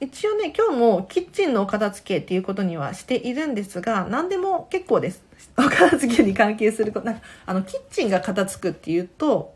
[0.00, 5.22] 一応ね、今日もキッチンのお片付けっていうことにはしているんですが、何でも結構です。
[5.56, 9.54] お片付けに関係すること、なんか、あの、キッチンが片付くっていうと、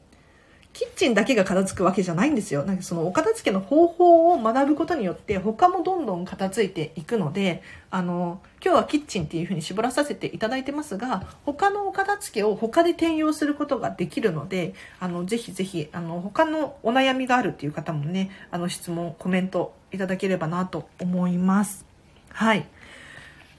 [0.75, 2.65] キッチンだけが片付くわけじゃないんですよ。
[2.65, 7.63] なんかそのお片付けの方法を学ぶことによって他もどんどん片付いていくので、
[7.93, 21.87] あの、今日はキッチンっていう風に絞らさせていただいてますが、他のお片付けを他で転用することができるので、あの、ぜひぜひ、あの、他のお悩みがあるっていう方もね、あの、質問、コメントいただければなと思います。
[22.31, 22.67] はい。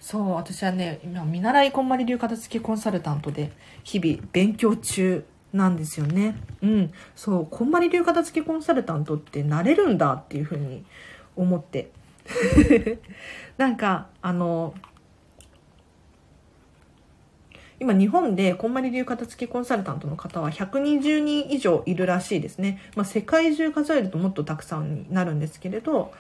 [0.06, 3.52] そう、私はね、今、見習いこんまり流片付けコンサルタントで、
[3.84, 6.40] 日々勉強中なんですよね。
[6.62, 6.94] うん。
[7.16, 10.86] そう、こんまり流片付けコンサルタントってなれるんだっていうふうに
[11.36, 11.90] 思って。
[13.58, 14.76] なんか、あの、
[17.80, 22.80] 今日本でこんまり流片付けコンサルタントの方は120人以上いるらしいですね。
[22.96, 26.14] まあ、世界中数えるともっとたくさんになるんですけれど、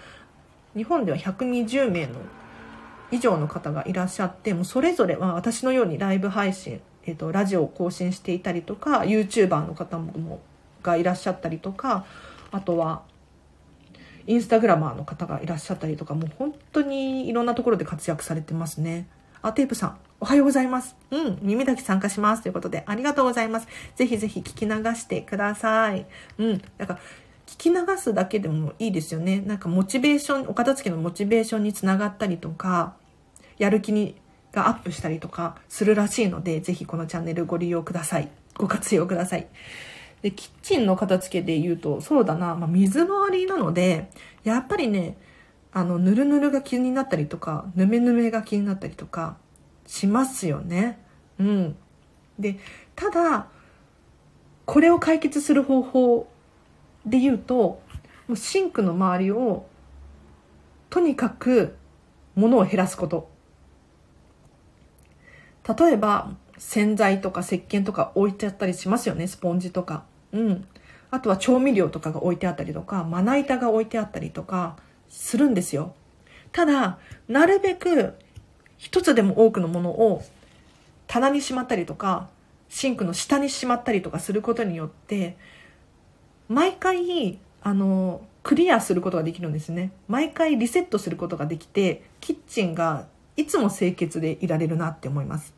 [0.76, 2.16] 日本では120名の
[3.12, 10.40] 以上の方がいらっしゃって、もうそれぞれ、まあ、私のようにライブ配信、えっ、と、ラジオを更新していたりとか、YouTuber の方も
[10.82, 12.06] がいらっしゃったりとか、
[12.52, 13.04] あとは、
[14.28, 19.08] インスタグラマーの方がいらっしゃったりとか、もう本当にいろんなところで活躍されてますね。
[19.42, 20.96] あ、テープさん、おはようございます。
[21.12, 22.42] うん、耳だけ参加します。
[22.42, 23.68] ということで、ありがとうございます。
[23.96, 26.08] ぜひぜひ聞き流してください。
[26.40, 26.98] うん、なんか、
[27.48, 29.42] 聞き流すだけでもいいですよね。
[29.42, 32.96] なんかモチベーション、お片付けのモチベーションにつながったりとか、
[33.58, 34.16] やる気に
[34.52, 38.30] がアップしたりとかするらしいので、ぜひこのチャンネルご利用ください。
[38.58, 39.48] ご活用ください。
[40.22, 44.10] で、キッチンの片付けで言うと、そうだな、まあ、水回りなので、
[44.44, 45.18] やっぱりね、
[45.72, 49.38] あの、ぬるぬるが気になったりとか、ぬめぬめが気になったりとか、
[49.86, 50.98] しますよね。
[51.38, 51.76] うん。
[52.40, 52.58] で、
[52.96, 53.48] ただ、
[54.66, 56.28] これを解決する方法
[57.06, 57.82] で言うと、
[58.28, 59.68] もうシンクの周りを、
[60.90, 61.76] とにかく
[62.36, 63.30] 物を減らすこと。
[65.78, 70.06] 例えば、洗剤とか石鹸とか置いてあったりしますよね、スポンジとか。
[70.32, 70.68] うん。
[71.12, 74.78] あとは調味料とかが置いてあったりとか、まな板が置いてあったりとか
[75.10, 75.94] するんですよ。
[76.52, 78.16] ただ、なるべく
[78.78, 80.24] 一つでも多くのものを
[81.08, 82.30] 棚にしまったりとか、
[82.70, 85.38] シンクの下にしまったりとかすることによって、
[86.48, 89.92] 毎回、あの、クリアすることができるんですね。
[90.08, 95.54] 毎回リセットすることができて、キッチンがいつも清潔でいられるなって思います。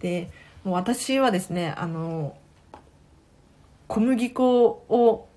[0.00, 0.30] で、
[0.64, 2.36] もう私はですね、あの、
[3.88, 5.28] 小麦粉を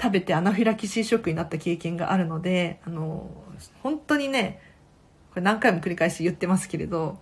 [0.00, 3.30] 食べてアナフィラキシーショックになった経験があるので、あの、
[3.82, 4.60] 本当にね、
[5.30, 7.18] これ何回も繰り返し言ってますけれど、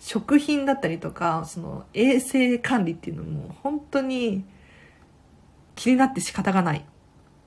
[0.00, 4.44] 食品だったりとか、その衛生管理っていうのも本当に
[5.74, 6.84] 気になって仕方がない。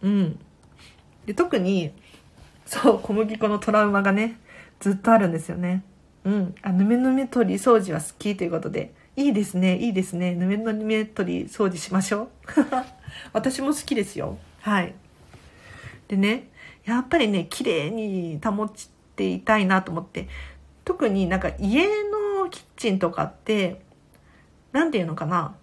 [0.01, 0.39] うん。
[1.25, 1.91] で、特に、
[2.65, 4.39] そう、小麦粉のトラウマがね、
[4.79, 5.83] ずっとあるんですよね。
[6.23, 6.55] うん。
[6.61, 10.35] あ、ぬめぬめ取り掃除は好きということで、いいですね、いいですね。
[10.35, 12.29] ぬめぬめ取り掃除しましょう。
[13.33, 14.37] 私も好きですよ。
[14.61, 14.93] はい。
[16.07, 16.49] でね、
[16.85, 18.71] やっぱりね、綺麗に保っ
[19.15, 20.27] ていたいなと思って、
[20.85, 23.81] 特になんか家のキッチンとかって、
[24.71, 25.55] なんていうのかな。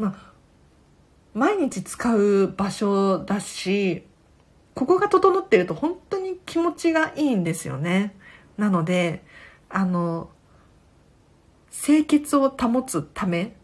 [0.00, 0.32] まあ、
[1.34, 4.06] 毎日使う場所だし、
[4.74, 8.16] ここが整ってると本当に気持ちがいいんですよね。
[8.56, 9.22] なので、
[9.68, 10.30] あの、
[11.70, 13.54] 清潔を保つため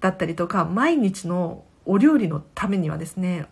[0.00, 3.46] だったりとか、毎日のお料理のためにはですね、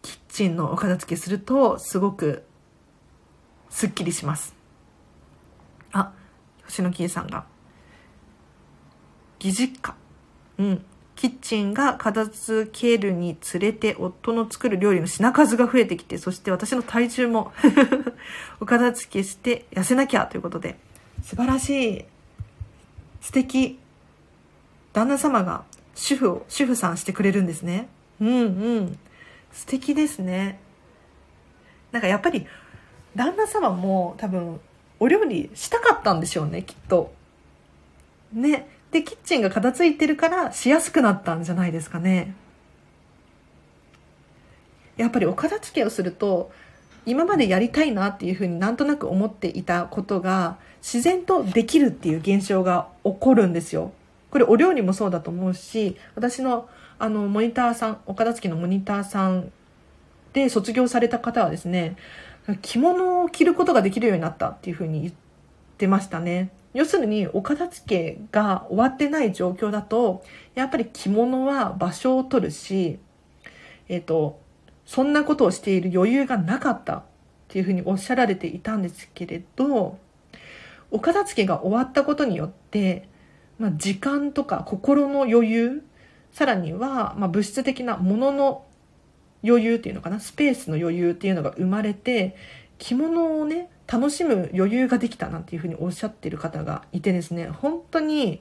[0.00, 2.44] キッチンのお片付けするとすごく
[3.68, 4.54] すっきりします。
[5.92, 6.14] あ、
[6.64, 7.44] 星野キーさんが。
[9.38, 9.96] 疑似か。
[10.56, 10.84] うん。
[11.22, 17.52] キッチンが片付けるにつれて夫の作る料理の品数が増えてきて、そして私の体重も
[18.58, 20.80] お片付けして痩せなきゃということで、
[21.22, 22.04] 素晴らしい、
[23.20, 23.78] 素敵、
[24.92, 25.62] 旦那様が
[25.94, 27.86] 主婦を、主婦さんしてくれるんですね。
[28.20, 28.98] うんうん。
[29.52, 30.58] 素敵ですね。
[31.92, 32.48] なんかやっぱり、
[33.14, 34.60] 旦那様も多分、
[34.98, 37.14] お料理したかったんでしょうね、きっと。
[38.32, 38.71] ね。
[38.92, 42.34] で、キッチンが片付いてるからしやすくなったんじゃないですかね。
[44.96, 46.52] やっぱりお片付けをすると、
[47.06, 53.92] 今までやりたいなっていうふうになんとなく思っていたことが自然とできるっていう現象が起こるんですよ。
[54.30, 56.68] これお料理もそうだと思うし、私の
[56.98, 59.50] あのモニターさん、お片付けのモニターさん
[60.34, 61.96] で卒業された方はですね、
[62.60, 65.14] 着物を着ることができるようになったっていうふうに言っ
[65.78, 66.50] てましたね。
[66.74, 72.98] 要するにお片付けが終わってない状況だとやっぱり着物は場所を取るし、
[73.88, 74.40] えっ、と
[74.86, 77.02] そんなことをしている余裕がなかったっ
[77.48, 79.98] ていうふうにおっしゃられていたんですけれど
[80.90, 83.08] お片付けが終わったことによって
[83.62, 85.84] まあ、時間とか心の余裕、
[86.32, 88.64] さらには、まあ、物質的なものの
[89.44, 92.36] 余裕っていうのかな、スペースの余裕っていうのが生まれて、
[92.78, 98.40] 着物をね、楽しむ余裕ができたなんていうふうにおっしゃってる方がいてですね、本当に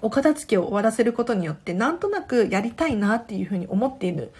[0.00, 4.32] お片付けを終わらせることによってなんとなくやりたいなっていうふうに思っている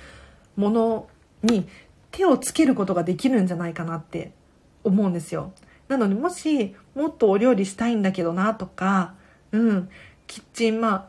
[0.56, 1.08] もの
[1.42, 1.68] に
[2.10, 4.32] 手をつけることができるんじゃないかなって
[4.84, 5.52] 思うんですよ。
[5.88, 9.14] なのでもしもっとお料理したいんだけどなとか、
[9.52, 9.88] うん、
[10.26, 11.08] キッチンまあ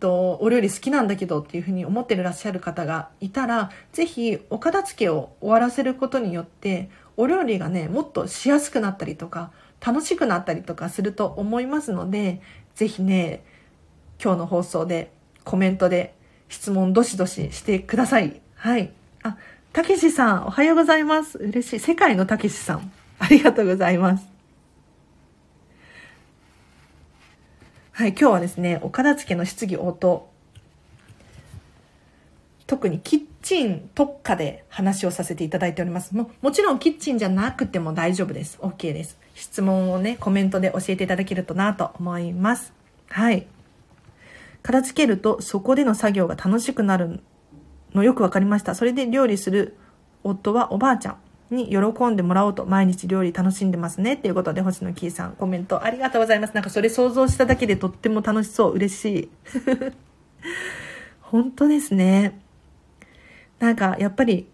[0.00, 9.50] とお料理好きなんだけどっていうふうに思ってらっしゃる方がいたら是非お片付けを終わらせることによってお料理がねもっとしやすくなったりとか
[9.84, 12.42] 楽しくなったりとかすると思いますので
[12.74, 13.42] 是非ね
[14.22, 15.10] 今日の放送で
[15.44, 16.14] コメントで
[16.48, 18.40] 質問どしどししてください。
[18.54, 18.92] はい。
[19.22, 19.36] あ、
[19.72, 21.38] たけしさん、おはようございます。
[21.38, 21.78] 嬉しい。
[21.78, 22.90] 世界のたけしさん。
[23.18, 24.37] ありがとうございます。
[27.98, 30.30] はい、今日はですね、お片付けの質疑応答。
[32.68, 36.14] 特にキッチン特化で話をさせていただいております。
[36.14, 38.56] ももちろんキッチンじゃなくても大丈夫です。
[38.62, 39.18] OK です。
[39.34, 42.72] 質問をね、コメントで教えていただけるとなと思います。
[43.08, 43.48] はい。
[44.62, 47.18] 片付けるとそこでの作業が楽しくなる
[47.96, 48.76] のよくわかりました。
[48.76, 49.76] それで料理する
[50.22, 51.16] 夫はおばあちゃん
[51.50, 54.14] に喜んでもらおうと毎日料理楽しんでますね。
[54.14, 56.54] っていうことで星野キーさんコメントありがとうございます。
[56.54, 58.74] なんかそれ想像しただけでとっても楽しそう。
[58.74, 59.30] 嬉しい。
[61.20, 62.40] 本当ですね。
[63.58, 64.46] なんかやっぱり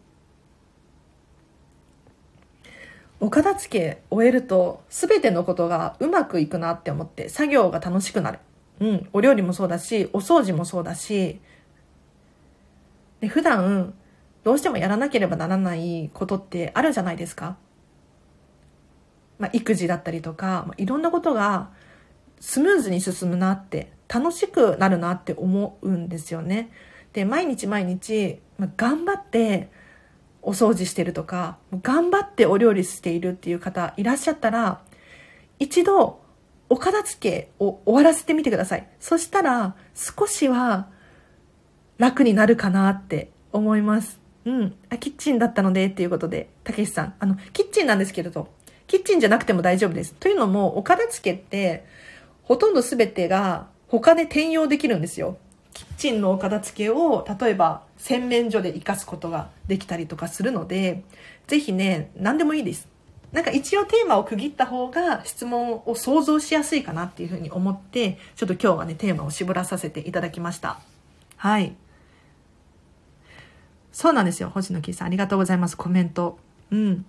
[3.20, 8.38] お片付け終えると全てのことがうまくいくなって思って作業が楽しくなる。
[8.80, 9.08] うん。
[9.12, 11.40] お料理もそうだし、お掃除もそうだし、
[13.20, 13.94] で普段
[14.44, 17.56] どうしてもやらなければならないことってあるじゃないですか。
[19.38, 21.70] まあ、育児だったりとか、まあ、いろんなことが
[22.40, 26.70] スムーズに進むなって楽しくなるなって思うんですよね。
[27.14, 29.70] で毎日毎日、まあ、頑張って
[30.42, 34.82] お掃除してるとか頑張ってお料理しているっていう方いらっしゃったら
[35.58, 36.20] 一度
[36.68, 38.88] お片付けを終わらせてみてください。
[39.00, 40.88] そしたら少しは
[41.98, 44.23] 楽になるかなって思います。
[44.44, 44.74] うん。
[44.90, 47.14] あ、キッチンだったのでっていうことで、たけしさん。
[47.18, 48.48] あの、キッチンなんですけれど、
[48.86, 50.14] キッチンじゃなくても大丈夫です。
[50.14, 51.86] というのも、お片付けって、
[52.42, 55.38] ほとんど全てが他で転用できるんですよ。
[55.72, 61.02] キッチンのお片付けを、例えば洗面所で活かすことができたりとかするので、
[61.46, 62.88] ぜひね、何でもいいです。
[63.32, 70.78] なんか一応テーマを区切った方が質問を想像しやすいかなっていうふうに思って、ちょっと今日はね、テーマを絞らさせていただきました。
[71.36, 71.74] はい。
[73.94, 74.50] そうなんですよ。
[74.50, 75.76] 星野キーさん、ありがとうございます。
[75.76, 76.38] コメント。
[76.72, 77.06] うん。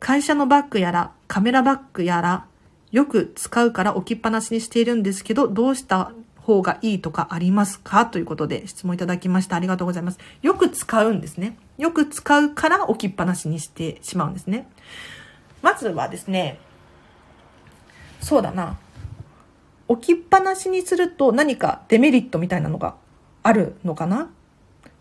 [0.00, 2.44] 会社のバッグやら、カメラバッグやら、
[2.90, 6.10] よく使うから置きっぱなしにしているんですけど、どうした
[6.40, 8.06] 方がいいとかありますか？
[8.06, 9.54] ということで質問いただきました。
[9.56, 10.18] ありがとうございます。
[10.42, 11.56] よく使うんですね。
[11.78, 14.68] よく使うから置きっぱなしにしてしまうんですね。
[15.62, 16.58] まずはですね、
[18.20, 18.78] そうだな。
[19.88, 22.96] 置きっぱなしにすると何かデメリットみたいなのが
[23.42, 24.30] あるのかな？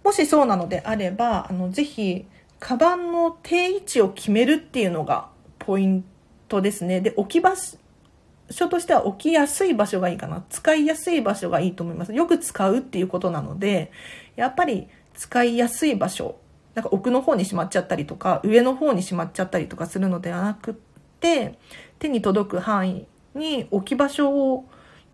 [0.05, 2.27] もしそうなのであれば、あの、ぜひ、
[2.59, 6.05] カバンの定位置を決めるっていうのがポイン
[6.47, 7.01] トですね。
[7.01, 7.53] で、置き場
[8.51, 10.45] 所としては置きやすい場所がいいかな。
[10.51, 12.13] 使いやすい場所がいいと思います。
[12.13, 13.91] よく使うっていうことなので、
[14.35, 16.35] やっぱり使いやすい場所。
[16.75, 20.73] なんか奥の方にしまっちゃったりとか、上の方にしまっちゃったりとかするのではなくっ
[21.19, 21.57] て、
[21.97, 24.65] 手に届く範囲に置き場所を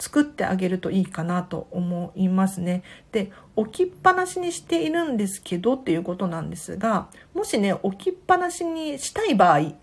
[0.01, 2.81] 作ってあげるといいかなと思いますね。
[3.11, 9.73] で、置きっぱなしにしているんですけどっていうことなんですが、もしね、置きっぱなしにしたい場合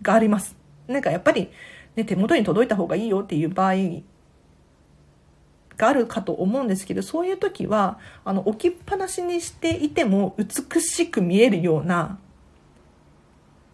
[0.00, 0.56] があります。
[0.86, 1.50] なんかやっぱり、
[1.96, 3.74] ね、手元に届いた方がいいよっていう場合
[5.76, 12.20] があるかと思うんですけど、そういう時は、あの、置きっぱなしにしていても美しく見えるような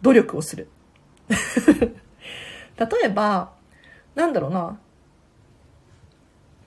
[0.01, 0.67] 努力をする。
[1.29, 3.51] 例えば、
[4.15, 4.79] なんだろうな、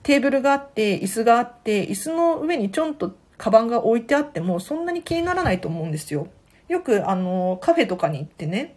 [0.05, 6.29] テーブルがあって、椅子があって、椅子の上にちょんとカバンが置いてあっても、そんなに気にならないと思うんですよ。
[6.69, 8.77] よく、あの、カフェとかに行ってね、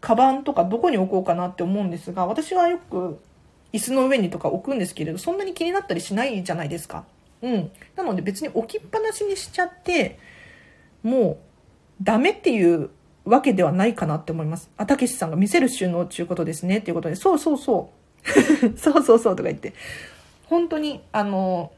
[0.00, 3.20] カバンとかどこに置こうかなって思うんですが、私はよく
[3.72, 7.04] 椅子の上にとか置くんですけれど、そんなに気になったりしないじゃないですか。
[7.40, 7.70] うん。
[7.96, 10.18] なので別に置きっぱなしにしちゃって、
[11.02, 11.38] もう
[12.02, 12.90] ダメっていう
[13.24, 14.70] わけではないかなって思います。
[14.76, 17.97] あ、たけしさんが見せる収納っていうことですねっていうことで、そうそうそう。
[18.76, 19.74] そうそうそうとか言って。
[20.46, 21.72] 本当に、あの、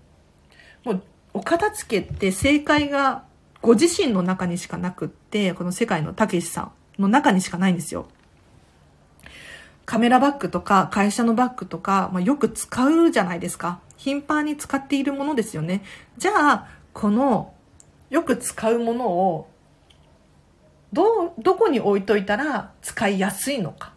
[0.84, 3.24] もう、お片付けって正解が
[3.62, 6.62] ご自身の中にしかなくって、この世界のたけしさ
[6.99, 8.07] んの中にしかないんですよ。
[9.86, 13.80] カメラバッグとか会社のバッグとか、まあ、よく使うじゃないですか。
[13.97, 15.82] 頻繁に使っているものですよね。
[16.16, 17.53] じゃあ、この
[18.09, 19.51] よく使うものを
[20.93, 23.93] ど、どこに置いといたら使いやすいのか。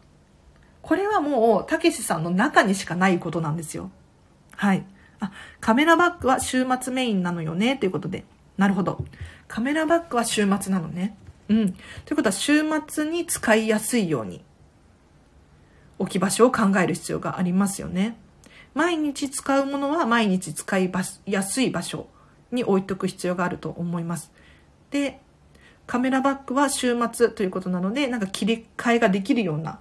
[0.84, 3.90] これはもう、たけしさんの中にしかないことなんですよ。
[4.52, 4.86] はい。
[5.20, 5.32] あ、
[5.62, 8.26] カメラバッグは週末メインなのよね、ということで。
[8.58, 9.04] なるほど。
[9.48, 11.18] カメラバッグは週末なのね。
[11.48, 11.72] うん。
[11.72, 14.44] ということは、週末に使いやすいように
[16.00, 18.18] 置き場所を考える必要がありますよね。
[18.74, 20.92] 毎日使うものは毎日使い
[21.26, 22.08] やすい場所
[22.52, 24.32] に置いとく必要があると思います。
[24.92, 25.22] で、
[25.88, 29.80] カメラバッグは週末ということなので、なんか切り替えができるような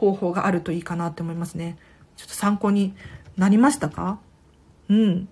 [0.00, 1.76] 方法があるといいかなって思いますね。
[2.16, 2.94] ちょっと参考に
[3.36, 4.18] なりましたか？
[4.88, 5.28] うん。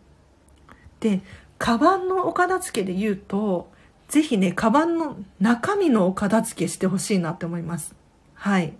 [1.00, 1.22] で、
[1.58, 3.70] カバンのお片付けで言うと、
[4.08, 7.94] ぜひね、カバンの中身のお片付けしてほしいなって思います。
[8.34, 8.74] はい。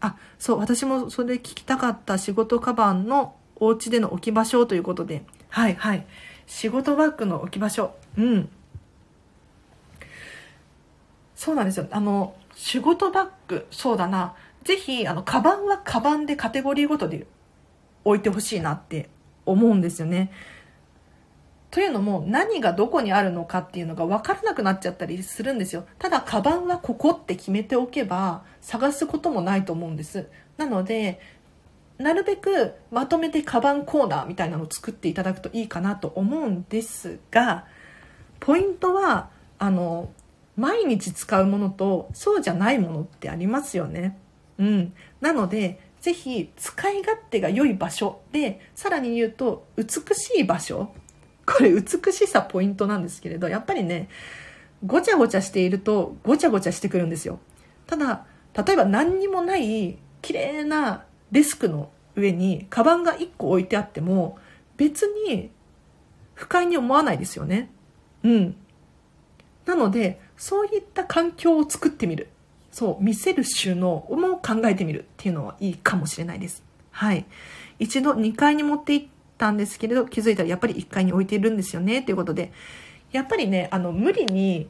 [0.00, 6.06] あ、そう、私もそれ聞きたかった仕事カバンのお家での置き場所ということで、はいはい。
[6.46, 7.94] 仕事バッグの置き場所。
[8.18, 8.48] うん。
[11.36, 11.86] そうなんですよ。
[11.92, 14.34] あの、仕事バッグ、そうだな。
[14.64, 17.26] ぜひ、あの、カバンはカバンでカテゴリーごとで
[18.04, 19.08] 置いてほしいなって
[19.44, 20.32] 思うんですよね。
[21.70, 25.84] というのも何がどこにあるのかっていうのが分からなくなっちゃったりするんですよ。
[25.98, 30.26] ただ、カバンはここって決めておけば探すこともないと思うんです。
[30.56, 31.20] なので、
[31.98, 37.66] なるべくまとめてカバンコーナーみたいなのを作っていただくといいかなと思うんですが、
[38.40, 39.28] ポイントは、
[39.58, 40.08] あの、
[40.56, 44.18] 毎日使うものとそうじゃないものってありますよね。
[44.58, 44.92] うん。
[45.20, 50.90] なので、ぜひ使い勝手が良い場所で、さらに言うと美しい場所
[51.46, 54.08] これ美しさポイントなんですけれど、やっぱりね、
[54.84, 57.38] ごちゃごちゃしているとごちゃごちゃしてくるんですよ。
[57.86, 58.26] ただ、
[58.66, 64.38] 例えば何にもない綺麗なデスクの上にカバンが1個置いてあっても
[64.76, 65.50] 別に
[66.34, 67.70] 不快に思わないですよね。
[68.24, 68.56] うん。
[69.64, 72.28] なので、そういった環境を作ってみる。
[72.70, 76.62] そう、見せる収納も考えてみるっていうのはいいかもしれないです。
[76.90, 77.24] はい。
[77.78, 79.06] 一度2階に持って行っ
[79.38, 82.52] たんですけれど、気づいたらやっぱり1階に置いているんですよね、ということで、
[83.12, 84.68] やっぱりね、あの、無理に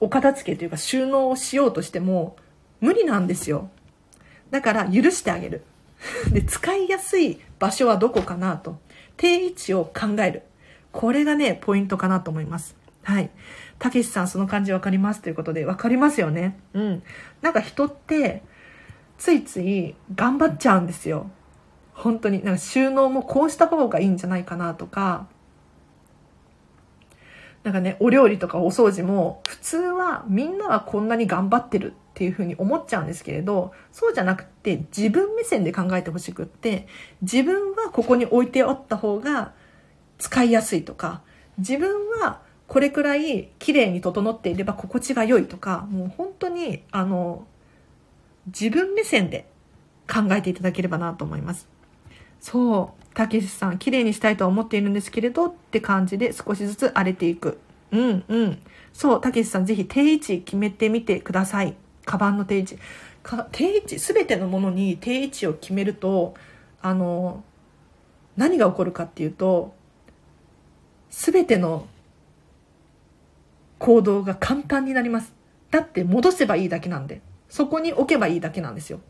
[0.00, 2.36] お片付けというか収納をしようとしても
[2.80, 3.70] 無理なんですよ。
[4.50, 5.62] だから許してあげる。
[6.30, 8.78] で、使いやすい場所はどこかなと。
[9.16, 10.42] 定位置を考える。
[10.92, 12.76] これがね、ポイントかなと思います。
[13.02, 13.30] はい。
[13.78, 15.22] たけしさん、その感じわかります？
[15.22, 16.58] ということで、わかりますよね。
[16.74, 17.02] うん。
[17.42, 18.42] なんか人って、
[19.18, 21.30] ついつい頑張っちゃうんですよ。
[21.94, 25.28] 本当になんか収納もこうした方がいいんじゃないかなとか
[27.62, 36.86] なんかねお料理とかお掃除も普通はみんなはこんなに頑張ってるっていうふうに思っちゃうんですけれどそうじゃなくて自分目線で考えてほしくって
[37.22, 39.54] 自分はここに置いてあった方が
[40.18, 41.22] 使いやすいとか
[41.56, 47.46] 自分はこれくらい綺麗に整っていれば心地が良いとかもう本当にあの
[48.46, 49.46] 自分目線で
[50.08, 51.68] 考えていただければなと思います。
[52.40, 57.58] そう、たけしさん、綺麗にしたいとは思っているんですけれど、って感じで少しずつ荒れていく。
[57.90, 58.58] うんうん。
[58.92, 61.74] そう、たけしさん、ぜひ定位置決めてみてください。
[62.04, 62.78] カバンの定位置。
[63.22, 66.34] か定位置、すべてのものに定位置を決めると、
[66.80, 67.42] あの、
[68.36, 69.74] 何が起こるかっていうと、
[71.10, 71.88] すべての
[73.78, 75.32] 行動が簡単になります。
[75.70, 77.20] だって戻せばいいだけなんで。
[77.48, 79.00] そこに置けばいいだけなんですよ。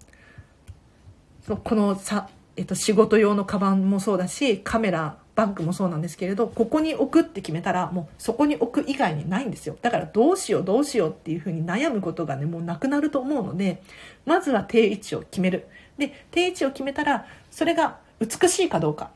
[1.65, 9.77] このさ、えっと、仕事用のカバンもそうだし、カメラ、バッグもそうなんですけれど、ここに置くって決めたら、もうそこに置く以外にないんですよ。
[9.83, 13.83] だからどうしようどうしようっていうふうに悩むことがね、もうなくなると思うので、
[14.25, 15.69] まずは定位置を決める。
[15.99, 19.11] で、定位置を決めたら、それが美しいかどうか。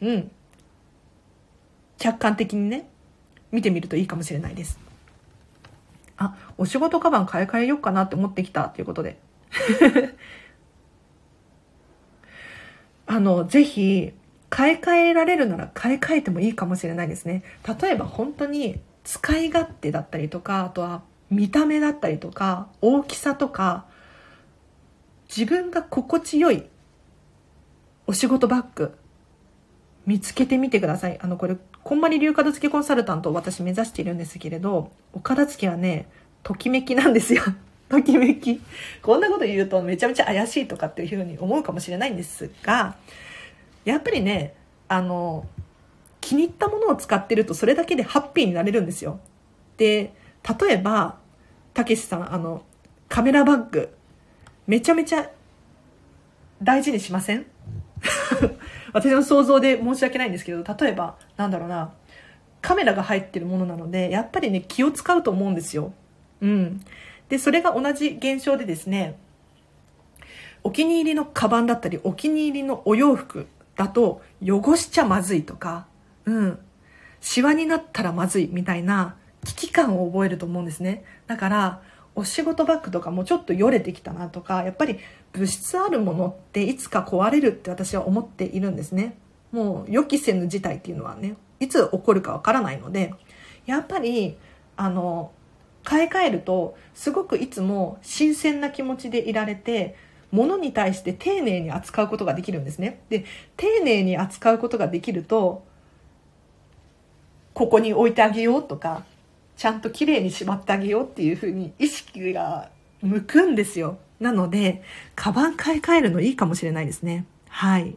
[0.00, 0.30] うん。
[1.98, 2.88] 客観的にね、
[3.52, 4.85] 見てみるといいかもしれないです。
[6.16, 9.18] あ、お仕事カバン買い替えようかなって思ってきたということで。
[13.06, 14.12] あの、ぜひ、
[14.48, 17.42] 買い替えられるなら買い替えてもいいかもしれないですね。
[17.80, 23.86] 例えば本当に使い勝手だったりとか、あとは見た目だったりとか、大きさとか、
[25.28, 26.64] 自分が心地よい
[28.06, 28.96] お仕事バッグ、
[30.06, 31.18] 見つけてみてください。
[31.20, 31.56] あの、これ、
[31.86, 36.08] こんまり流片付けコンサルタントを私目指しているんですけれど、お片付けはね、
[36.42, 37.44] ときめきなんですよ。
[37.88, 38.60] ときめき。
[39.02, 42.96] こんなこと言うとめちゃめちゃ怪しいとかっていうふうに思うかもしれないんですが、
[43.84, 44.54] やっぱりね、
[44.88, 45.46] あの、
[46.20, 49.20] 気に入ったものを使ってるとそれだけでハッピーになれるんですよ。
[49.76, 50.12] で、
[50.60, 51.18] 例えば、
[51.72, 52.64] たけしさん、あの、
[53.08, 53.94] カメラバッグ、
[54.66, 55.30] めちゃめちゃ
[56.60, 57.46] 大事にしません？
[58.92, 61.92] 私の想像で申し訳ないんですけど、例えば、なんだろうな、
[62.62, 65.92] カメラが入ってるものなので、やっぱりね、気を使うと思うんですよ。
[66.40, 66.80] うん。
[67.28, 69.18] で、それが同じ現象でですね、
[70.62, 75.86] お気に入りのカバンだったり、お気に入りのお洋服だと汚しちゃまずいとか、
[76.24, 76.58] うん。
[77.20, 81.04] シワになったらまずいみたいな危機感を覚えると思うんですね。
[81.26, 81.82] だから、
[82.16, 84.98] お仕事バッグとかもちょっとよれてきたなとか、やっぱり
[85.32, 89.16] 物質あるものっていつか壊れるって私は思っているんですね。
[89.52, 93.14] もう予期せぬ事態っていうのはね、いつ起こるかわからないので、
[93.66, 94.36] やっぱり、
[94.76, 95.32] あの、
[95.84, 99.96] 買い替えると、すごくいつも新鮮な気持ちでいられて、
[100.32, 103.00] 物に対して丁寧に扱うことができるんですね。
[103.08, 103.24] で、
[103.56, 105.64] 丁寧に扱うことができると、
[107.54, 109.04] ここに置いてあげようとか、
[109.56, 112.68] ちゃんと綺麗にしまってあげようっていうふうに意識が
[113.00, 113.98] 向くんですよ。
[114.20, 114.82] なので、
[115.14, 117.24] カバン買い替えるのいいかもしれないですね。
[117.48, 117.96] はい。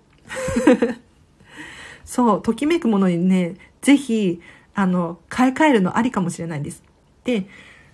[2.10, 3.54] そう、ときめくものにね、
[3.84, 4.42] ぜひ、
[4.74, 6.82] あの、買い替えるのありかもしれないんです。
[7.24, 7.46] で、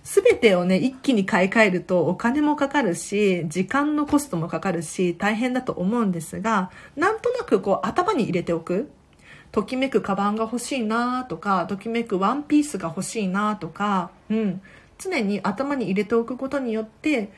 [0.04, 8.88] すべてをね、一気に買い替えるとお金もかかるし、時間のコストもかかるし、大変だと思うんですが、なんとなくこう頭に入れておく。
[9.52, 14.62] ときめくカバンが欲しいなとか、ときめくワンピースが欲しいなとか、うん。
[14.96, 17.30] 常に頭に入れておくことによって、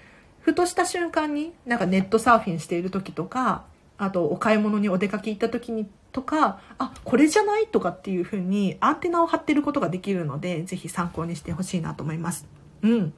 [0.42, 3.64] ふとした瞬間に、なんかネットサーフィンしている時とか、
[3.98, 7.66] あとお買い物にお出かけ行った時にとか、あ、これじゃない？
[7.66, 12.46] とかっていうふうにアンテナを張ってることができるので、ぜひ参考にしてほしいなと思います。
[12.82, 13.12] うん。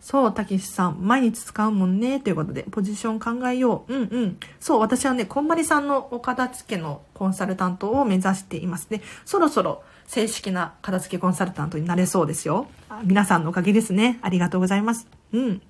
[0.00, 3.92] そう、たけしさん、毎日使うもんね、ということで、ポジション考えよう。
[3.92, 4.38] うんうん。
[4.60, 9.02] そう、私はね、こんまりさんのお片付けのコンサルタントを目指していますね。
[9.24, 12.66] そろそろ正式な片付けコンサルタントになれそうですよ。
[13.04, 14.18] 皆さんのおかげですね。
[14.22, 15.06] ありがとうございます。
[15.34, 15.62] うん。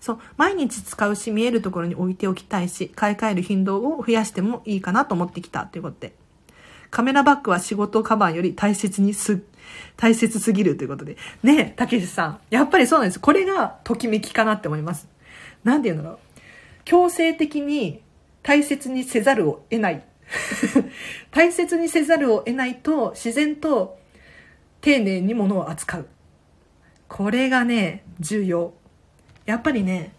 [0.00, 6.12] そう、毎日使うし、見えるところに置いておきたいし、買い替える頻度を増やしてもいいかなと思ってきたということで。
[6.90, 9.44] カメラバッグは仕事カバンより大切にす、
[9.96, 11.16] 大切すぎるということで。
[11.44, 12.40] ねえ、たけしさん。
[12.50, 13.20] やっぱりそうなんです。
[13.20, 15.08] これがときめきかなって思います。
[15.62, 16.18] なんて言うんだろう。
[16.84, 18.02] 強制的に
[18.42, 20.04] 大切にせざるを得ない。
[21.30, 23.98] 大切にせざるを得ないと自然と
[24.80, 26.08] 丁寧に物を扱う。
[27.08, 28.74] これがね、重要。
[29.46, 30.12] やっぱりね、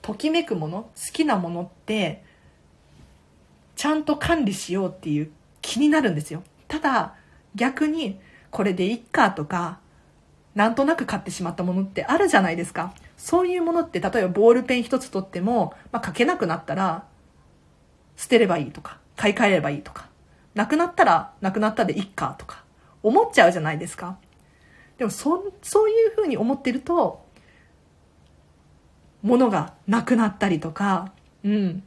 [0.00, 2.22] ときめくもの、好きなものって、
[3.76, 5.30] ちゃんと管理しようっていう
[5.60, 6.42] 気になるんですよ。
[6.68, 7.14] ただ、
[7.54, 8.20] 逆に、
[8.50, 9.80] これでいっかとか、
[10.54, 12.94] なんとなく買ってしまったものってあるじゃないですか。
[13.16, 17.04] そういうものって、例えばボールペン一つ取っても、まあ、書けなくなったら、
[18.22, 20.08] 捨てればいいとか、買い替えればいいとか、
[20.54, 22.62] なくなったら、なくなったでいっかとか、
[23.02, 24.16] 思っちゃうじゃないですか。
[24.96, 27.26] でも、そ、そういうふうに思ってると、
[29.22, 31.10] 物がなくなったりとか、
[31.42, 31.82] うん。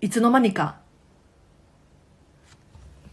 [0.00, 0.78] いつの間にか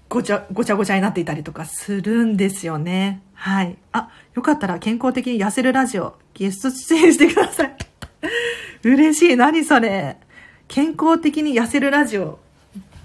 [0.07, 3.21] ごちゃ、ごちゃごちゃになっていたりとかするんですよね。
[3.33, 3.77] はい。
[3.91, 7.75] あ、よかったら健康的に痩せるラジオ、ゲスト出演してください。
[8.87, 9.35] 嬉しい。
[9.35, 10.17] 何それ。
[10.67, 12.39] 健康的に痩せるラジオ。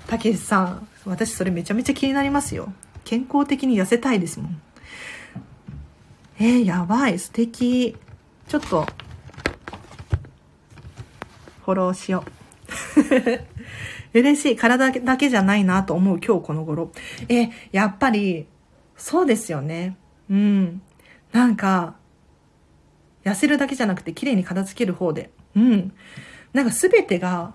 [0.07, 0.89] たけしさん。
[1.05, 2.73] 私それめちゃめちゃ気になりますよ。
[3.05, 4.63] 健康的に痩せたいですもん。
[6.39, 7.19] えー、やばい。
[7.19, 7.97] 素敵。
[8.47, 8.87] ちょっと、
[11.65, 13.49] フォローしよう。
[14.19, 14.57] 嬉しい。
[14.57, 16.93] 体だけじゃないなと思う今日この頃。
[17.29, 18.47] え、やっぱり、
[18.97, 19.97] そうですよね。
[20.31, 20.83] うん。
[21.33, 21.97] なんか、
[23.25, 25.31] 痩せるだけじゃなくて綺麗に片付ける方で。
[25.55, 25.93] うん。
[26.53, 27.55] なんか全てが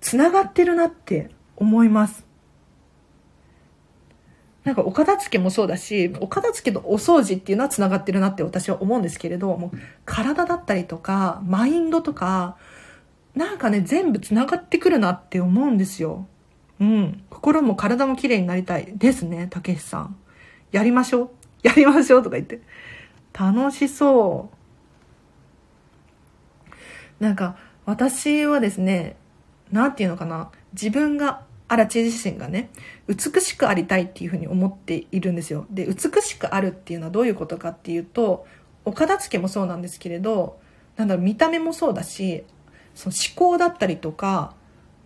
[0.00, 2.26] 繋がってるなって思います。
[4.64, 12.56] なんかお片付けもそうだし、お片付けとお掃除っていうのは繋がってるなって私は思うんですけれど、もう体だったりとか、マインドとか、
[13.34, 16.26] なんかね、全部繋がってくるなって思うんですよ。
[16.80, 17.24] うん。
[17.28, 20.16] 心も体も綺麗になりたいですね、たけしさん。
[20.70, 21.30] やりましょう。
[21.62, 22.60] やりましょうとか言って。
[23.32, 24.50] 楽しそ
[27.20, 27.24] う。
[27.24, 29.16] なんか、私はですね、
[29.70, 30.50] なんていうのかな。
[30.72, 32.68] 自分が、荒地自身がね、
[33.08, 35.66] 美しくありたいっていうふうに思っているんですよ。
[35.70, 38.46] で、美しくあるっていうのはどういうことかっていうと、
[38.84, 40.58] お片付けもそうなんですけれど、
[40.96, 42.44] なんだろ、見た目もそうだし、
[42.94, 44.54] その思考だったりとか、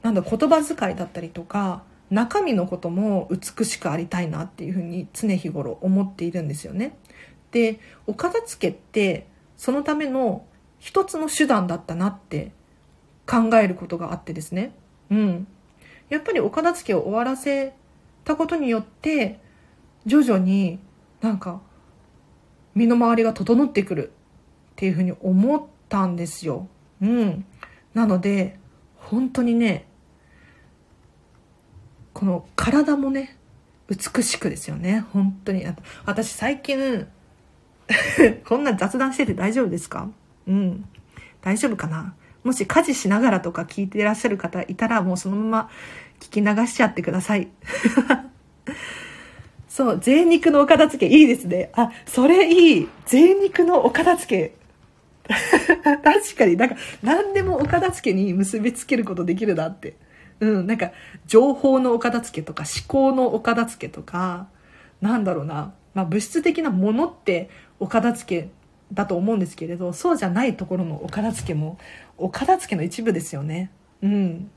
[0.02, 6.96] なんだ言葉遣いだったりとか、中身のことも美しくありたいなっていうふうに常日頃思っているんですよね。
[7.50, 10.44] で、お片付けってそのための
[10.78, 12.52] 一つの手段だったなって
[13.26, 14.72] 考えることがあってですね。
[15.10, 15.46] うん。
[16.08, 17.74] やっぱりお片付けを終わらせ
[18.24, 19.40] たことによって、
[20.04, 20.78] 徐々に
[21.20, 21.60] なんか
[22.74, 24.12] 身の回りが整ってくる
[24.72, 26.68] っていうふうに思ったんですよ。
[27.00, 27.44] うん。
[27.94, 28.58] なので、
[28.96, 29.86] 本当にね、
[32.12, 33.36] この体もね、
[33.88, 35.04] 美しくですよね。
[35.12, 35.64] 本当に。
[36.04, 37.06] 私最近、
[38.46, 40.08] こんな雑談してて大丈夫ですか？
[40.46, 40.88] うん。
[41.40, 42.14] 大丈夫かな？
[42.46, 45.70] もし家事しながらとか聞いてらっしゃる方いたらもうそのまま
[46.20, 47.48] 聞き流しちゃってください。
[49.68, 51.70] そう、贅肉のお片付けいいですね。
[51.74, 52.88] あ、それいい。
[53.04, 54.54] 贅肉のお片付
[55.24, 55.28] け。
[55.28, 59.96] 確かになんか何でもお片付けに結びつけることできるなって。
[60.38, 60.92] うん、なんか
[61.26, 64.46] 情報のお片付けとか思考のお片付けとか、
[65.00, 65.74] なんだろうな。
[65.94, 68.48] まあ物質的なものってお片付け
[68.92, 71.78] だと思うんですけれど、そうじゃないところのお片付けも、
[72.18, 73.70] お片付けの一部ですよね。
[74.02, 74.50] うん。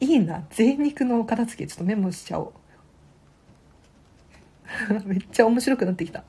[0.00, 0.44] いいな。
[0.50, 2.52] 贅肉のお片付け、ちょっとメモしちゃおう。
[5.06, 6.24] めっちゃ面白くなってきた。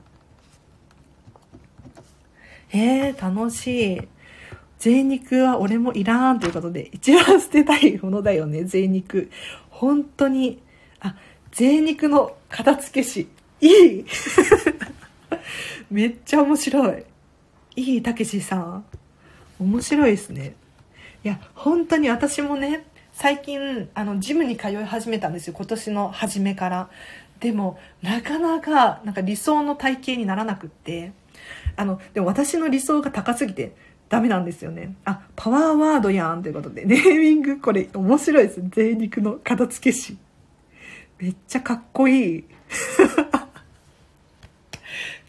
[2.71, 4.01] えー、楽しい。
[4.79, 9.31] 贅肉は俺もいらんということで、一番捨てたいものだよね、贅肉。
[9.69, 10.61] 本当に。
[10.99, 11.15] あ、
[11.51, 13.27] 贅肉の片付け師。
[13.61, 14.05] いい
[15.89, 17.05] めっちゃ面白い。
[17.75, 18.85] いい、たけしさん。
[19.59, 20.55] 面白いですね。
[21.23, 25.53] いや、本当に私もね、最近、あの、ジムに通い始めたんですよ。
[25.55, 26.89] 今年の初めから。
[27.39, 31.11] でも、なかなか、なんか理想の体型にならなくって、
[31.75, 33.75] あの、でも私の理想が高すぎて
[34.09, 34.95] ダメなんですよね。
[35.05, 38.61] あ、パワーワードやんということで、 ネーミング、これ面白いです。
[38.69, 40.17] 贅肉の片付け師。
[41.19, 42.43] めっちゃかっこいい。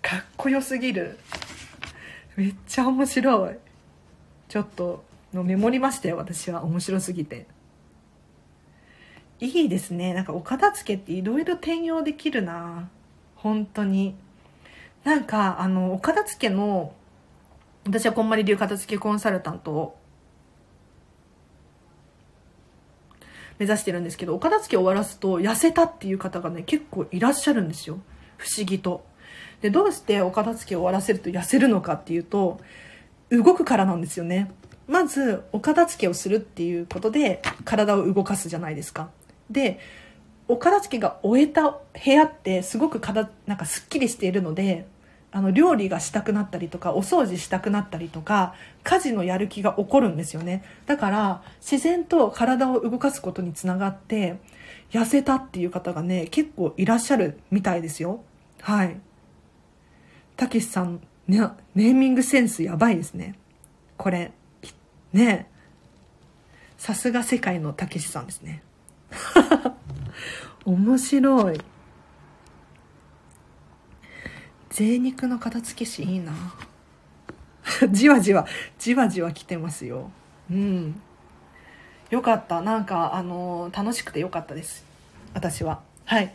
[0.03, 1.19] かっこよすぎる。
[2.37, 3.64] めっちゃ面白い。
[4.49, 6.65] ちょっと、のメモりましたよ、私は。
[6.65, 7.47] 面白すぎて。
[9.41, 10.15] いいですね。
[10.15, 12.89] なんかお片付けっていろいろ転用できるな。
[13.37, 14.15] 本当に。
[15.03, 16.95] なんか、あの、お片付けの、
[17.85, 19.99] 私はこんまり流片付けコンサルタントを
[23.59, 27.99] 目指してるんですけど、お片付け終わらすと痩せたっていう方がね、結構いらっしゃるんですよ。
[28.39, 29.05] 不思議と。
[29.61, 32.61] で、どうしてお片付け終わらせると痩せるのかっていうと、
[33.31, 34.51] 動くからなんですよね。
[34.87, 39.11] まず、お片付けをするっていうことで、体を動かすじゃないですか。
[39.51, 39.79] で、
[40.47, 44.87] お片付けが終えた部屋ってすごく体、なんかすっきりしているので、
[45.33, 48.55] あの、料理がしたくなったりとか、お掃除したくなったりとか、
[48.85, 50.63] 家事のやる気が起こるんですよね。
[50.87, 54.37] だから、自然と体を動かすことにつながって、
[54.93, 58.23] 痩せたっていう方がね、結構いらっしゃるみたいですよ。
[58.61, 58.97] はい。
[60.37, 63.35] たけしさん、ネーミングセンスやばいですね。
[63.97, 64.33] これ。
[65.13, 65.49] ね
[66.77, 68.63] さすが世界のたけしさんですね。
[70.65, 71.61] 面白い。
[74.71, 76.33] 贅肉の片付け師いいな。
[77.91, 78.47] じわじわ、
[78.79, 80.11] じわじわ来てますよ。
[80.51, 81.01] うん。
[82.11, 82.61] よかった。
[82.61, 84.85] なんか、あの、楽しくてよかったです。
[85.33, 85.81] 私は。
[86.05, 86.35] はい。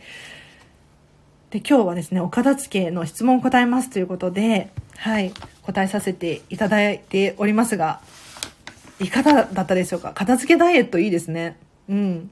[1.50, 5.32] で、今日はですね、お片付けの質問を答えますということで、はい、
[5.62, 8.00] 答えさせていただいておりますが、
[9.00, 10.12] いかがだったでしょうか？
[10.12, 11.56] 片付けダイエットいいですね。
[11.88, 12.30] うん。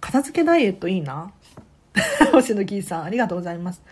[0.00, 1.32] 片付けダイエットいいな？
[2.32, 3.82] 星野キーさん、ありがとうございます。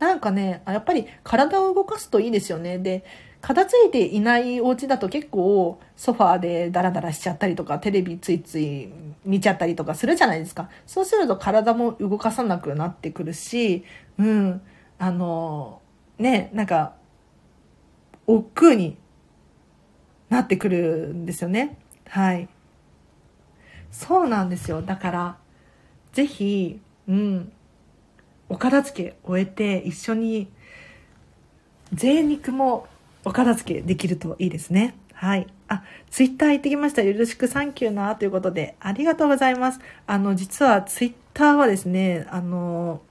[0.00, 2.78] なんかね、やっぱり体を動かすといいですよね。
[2.78, 3.04] で、
[3.40, 8.88] 片付いていないお家だと結構ソファーでダラダラしちゃったりとか、テレビついつい
[9.24, 10.68] 見ちゃったりとかするじゃないですか。
[10.86, 13.84] そうすると体も動かさなくなってくるし、
[14.18, 14.60] うん、
[14.98, 15.80] あの、
[16.18, 16.94] ね、なんか、
[18.26, 18.98] 億劫に
[20.28, 21.78] なってくるんですよね。
[22.08, 22.48] はい。
[23.90, 24.82] そうなんですよ。
[24.82, 25.36] だから、
[26.12, 27.52] ぜひ、うん、
[28.48, 30.48] お片付け終えて一緒に、
[31.94, 32.86] 贅肉も
[33.24, 34.94] お片付けできるといいですね。
[35.12, 35.46] はい。
[35.66, 37.02] あ、ツイッター行ってきました。
[37.02, 39.80] よろしくサンキューな、ということで、ありがとうございます。
[40.06, 43.02] あの、実はツイッターはですね、あの、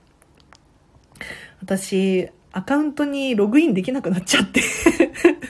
[1.62, 4.62] 私、アカウントにログインできなくなっちゃって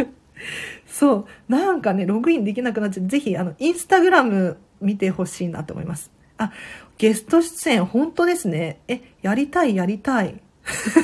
[0.88, 6.12] そう、なんかね、ログインできなくなっちゃって、ぜひ、あの、インスタグラム見てほしいなと思います。
[6.38, 6.51] あ、
[6.97, 8.80] ゲスト出演、本当ですね。
[8.88, 10.41] え、やりたい、やりたい。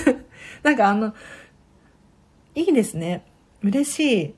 [0.63, 1.13] なんかあの、
[2.55, 3.23] いいですね。
[3.63, 4.33] 嬉しい。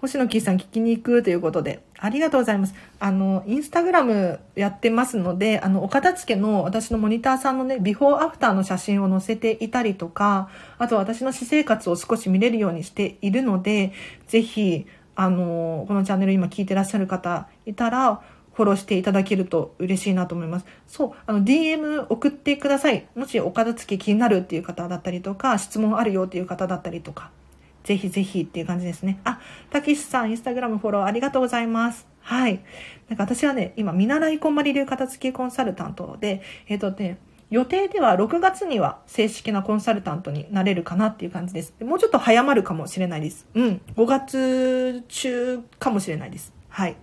[0.00, 2.74] 星野キーさん聞きに行くということで、ありがとうございます。
[2.98, 13.92] あの、インスタグラムやってますので、あの、お片付けの私のモニターさんのね、ビフォーアフターの写真を載せていたりとか、あと私の私生活を少し見れるようにしているので、
[14.26, 18.22] ぜひ、あの、このチャンネル今聞いてらっしゃる方いたら、
[18.54, 20.66] フォローしていただけると嬉しいなと思います。
[20.86, 23.06] そう、あの、DM 送ってください。
[23.14, 27.30] もしお片付け気になるっていう方だったりとか、質問あるよっていう方だったりとか、
[27.84, 29.20] ぜひぜひっていう感じですね。
[29.24, 32.06] あ、たけしさん、インスタグラムフォローありがとうございます。
[32.20, 32.60] はい。
[33.08, 37.18] なんか私はね、今、見習いこんまり流片付けコンサルタントで、えっ、ー、とね、
[37.50, 41.74] 予定では6月には正式なコンサルタントになれるかなっていう感じです。
[41.80, 43.46] もうちょっと早まるかもしれないです。
[43.54, 43.80] うん。
[43.94, 46.52] 5月中かもしれないです。
[46.68, 46.96] はい。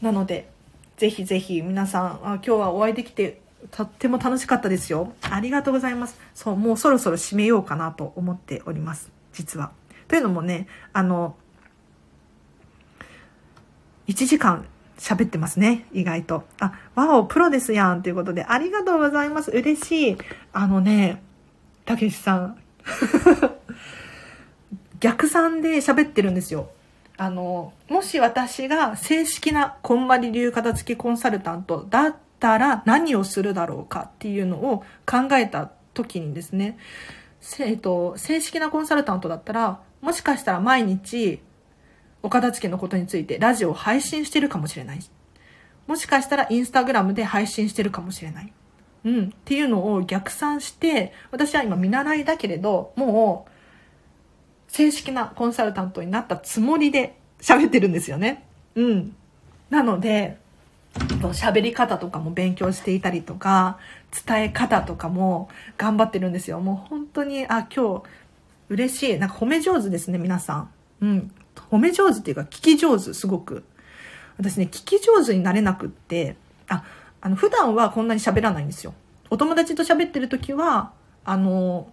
[0.00, 0.48] なので、
[0.96, 3.40] ぜひぜひ皆さん、あ今日はお会いできて
[3.70, 5.12] とっても楽しかったですよ。
[5.22, 6.18] ありがとうございます。
[6.34, 9.10] そう、もうそろそろ締めようかなと思っております。
[9.32, 9.72] 実は。
[10.08, 11.36] というのもね、あの、
[14.08, 14.66] 1時間
[14.98, 16.44] 喋ってますね、意外と。
[16.58, 19.50] あ、わお、プロですやん、ということで、ありがとうございます。
[19.50, 20.18] 嬉しい。
[20.52, 21.22] あのね、
[21.84, 22.58] たけしさん。
[25.00, 26.70] 逆算で喋ってるんですよ。
[27.16, 36.78] あの、もし私が正式なこんまり流片付きコンサルタントだったら何をするだろうかっていうのを考えた時にですね、
[37.60, 41.40] えっと、正式なコンサルタントだったら、もしかしたら毎日
[42.22, 45.00] お片付けのことについてラジオを配信してるかもしれない。
[45.86, 48.52] もしかしたらインスタグラムで配信してるかもしれない。
[49.04, 49.24] うん。
[49.26, 53.50] っていうのを逆算して、私は今見習いだけれど、もう、
[54.68, 58.46] 正式なコンサルタントになったつもりで喋ってるんですよね。
[58.74, 59.16] うん。
[59.70, 60.38] なので、
[60.94, 63.78] 喋り方とかも勉強していたりとか、
[64.26, 66.60] 伝え方とかも頑張ってるんですよ。
[66.60, 68.02] もう本当に、あ、今日
[68.68, 69.18] 嬉しい。
[69.18, 70.70] なんか褒め上手ですね、皆さん。
[71.00, 71.32] うん。
[71.70, 73.64] 褒め上手っていうか聞き上手、すごく。
[74.38, 76.36] 私ね、聞き上手になれなくって、
[76.68, 76.84] あ、
[77.20, 78.94] あの、普段はこんなに喋らないんですよ。
[79.28, 80.92] お友達と喋ってる時は、
[81.24, 81.92] あの、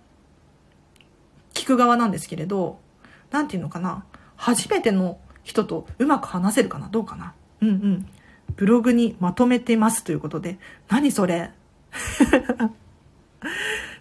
[1.54, 2.80] 聞く側なんですけれど、
[3.32, 4.06] なんていうのかな。
[4.36, 8.10] 初めての人とうまく話せるかなどうかなうんうん。
[8.58, 10.58] ブログにまとめてますということで、
[10.90, 11.52] 何それ？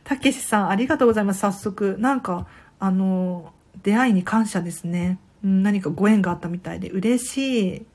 [0.02, 1.40] たけしさん、ありがとうございます。
[1.40, 1.96] 早速。
[1.98, 2.46] なんか、
[2.78, 3.52] あの、
[3.82, 5.18] 出会いに感謝ですね。
[5.42, 7.86] 何かご縁があったみたいで嬉しい。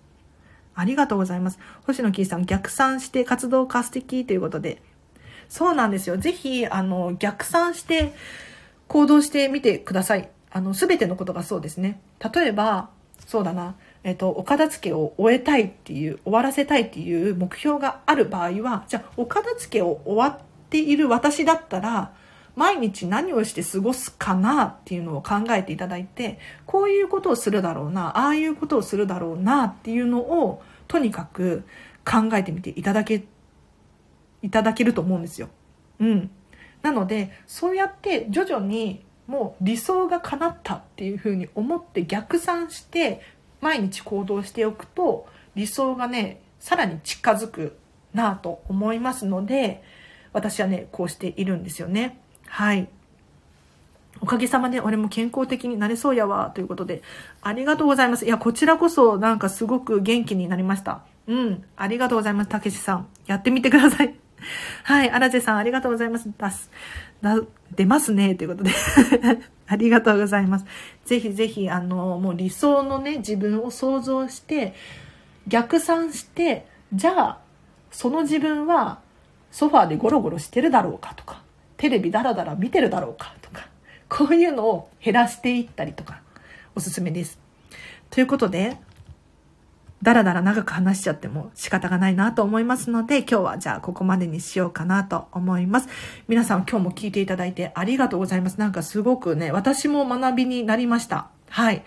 [0.75, 1.59] ありがとうございます。
[1.85, 4.81] 星野キーさん、逆算して活動家素敵ということで。
[5.49, 6.17] そうなんですよ。
[6.17, 8.13] ぜひ、あの、逆算して
[8.87, 10.29] 行動してみてください。
[10.51, 11.99] あの、すべてのことがそうですね。
[12.33, 12.89] 例えば、
[13.25, 20.39] そうだな、えっと、お片付けを終えたいっていう、終わらせたいっていう目標がある場合は、じゃあ、お片付けを終わっ
[20.69, 22.13] ている私だったら、
[22.55, 31.63] 毎日何をして過ごすかなっていうのを考えていただいて、こういうことをするだろうな、ああいうことをするだろうなっていうのを、とにかく
[32.03, 33.23] 考えてみていただけ、
[34.41, 35.49] いただけると思うんですよ。
[35.99, 36.31] うん。
[36.81, 43.21] なので、そうやって徐々にもう理想が叶ったっていうふうに思って逆算して
[43.61, 47.77] 毎日行動しておくと理想がね、さらに近づく
[48.13, 49.83] なぁと思いますので、
[50.33, 52.19] 私はね、こうしているんですよね。
[52.47, 52.87] はい。
[54.21, 57.01] おかげさまで俺も健康的になれそうやわ、ということで、
[57.41, 58.25] ありがとうございます。
[58.25, 61.01] いや、こちらこそなんかすごく元気になりました。
[61.27, 61.63] うん。
[61.75, 63.07] ありがとうございます、たけしさん。
[63.25, 64.15] やってみてください。
[64.83, 65.11] はい。
[65.11, 66.29] 荒瀬さん、ありがとうございます。
[66.37, 66.69] 出す。
[67.75, 68.71] 出ますね、ということで。
[69.71, 70.65] ありがとうございます。
[71.05, 74.73] ぜひぜひ、あの、もう理想のね、自分を想像して、
[75.47, 77.39] 逆算して、じゃあ、
[77.89, 78.99] その自分は、
[79.49, 81.41] ソファーでゴロゴロしてるだろうかとか、
[81.77, 83.69] テレビダラダラ見てるだろうかとか、
[84.09, 86.21] こういうのを減らしていったりとか、
[86.75, 87.39] おすすめです。
[88.09, 88.75] ということで、
[90.03, 95.89] だらだら長く話しちゃっても仕方がないなと思いますので、今日はじゃあここまでにしようかなと思います。
[96.27, 98.59] 皆さん今日も聞いていただいてありがとうございます。
[98.59, 101.29] なんかすごくね、私も学びになりました。
[101.49, 101.83] はい。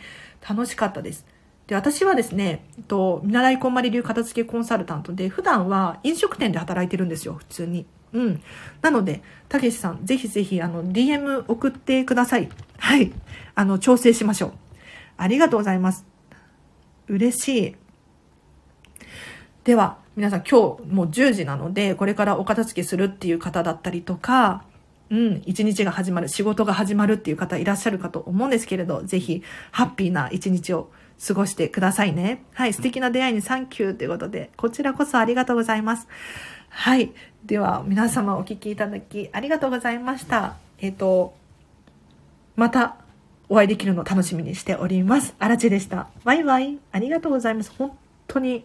[0.48, 1.26] 楽しかったです。
[1.66, 7.86] で、私はですね、えっと、見習いこんまり流片付けコンサルタントで、普段は飲食店で働いてるんですよ、普通に。
[8.12, 8.42] うん。
[8.82, 12.48] なので、たけしさん、ぜひぜひ、あの、DM 送ってください。
[12.78, 13.12] はい。
[13.54, 14.52] あの、調整しましょう。
[15.16, 16.06] ありがとうございます。
[17.08, 17.76] 嬉しい。
[19.64, 24.64] では、皆さん今日もう10時なので、これからお片付けするっていう方だったりとか、
[25.10, 30.90] うん、一日が始まる、仕事が始まるっていう方いらっしゃるかと思うんですけれど、ぜひ、ハッピーな一日を
[31.26, 32.44] 過ごしてくださいね。
[32.52, 36.08] はい、素敵な出会いにサンキューということで、こちらこそありがとうございます。
[36.68, 37.12] はい。
[37.46, 40.56] では、皆様お聞きいただきありがとうございました。
[40.78, 41.34] えっ、ー、と、
[42.56, 42.96] また
[43.48, 45.34] お会いできるのを楽しみにしております。
[45.38, 46.08] あらちでした。
[46.24, 46.78] バイバイ。
[46.92, 47.72] ありがとうございます。
[47.78, 47.96] 本
[48.26, 48.64] 当に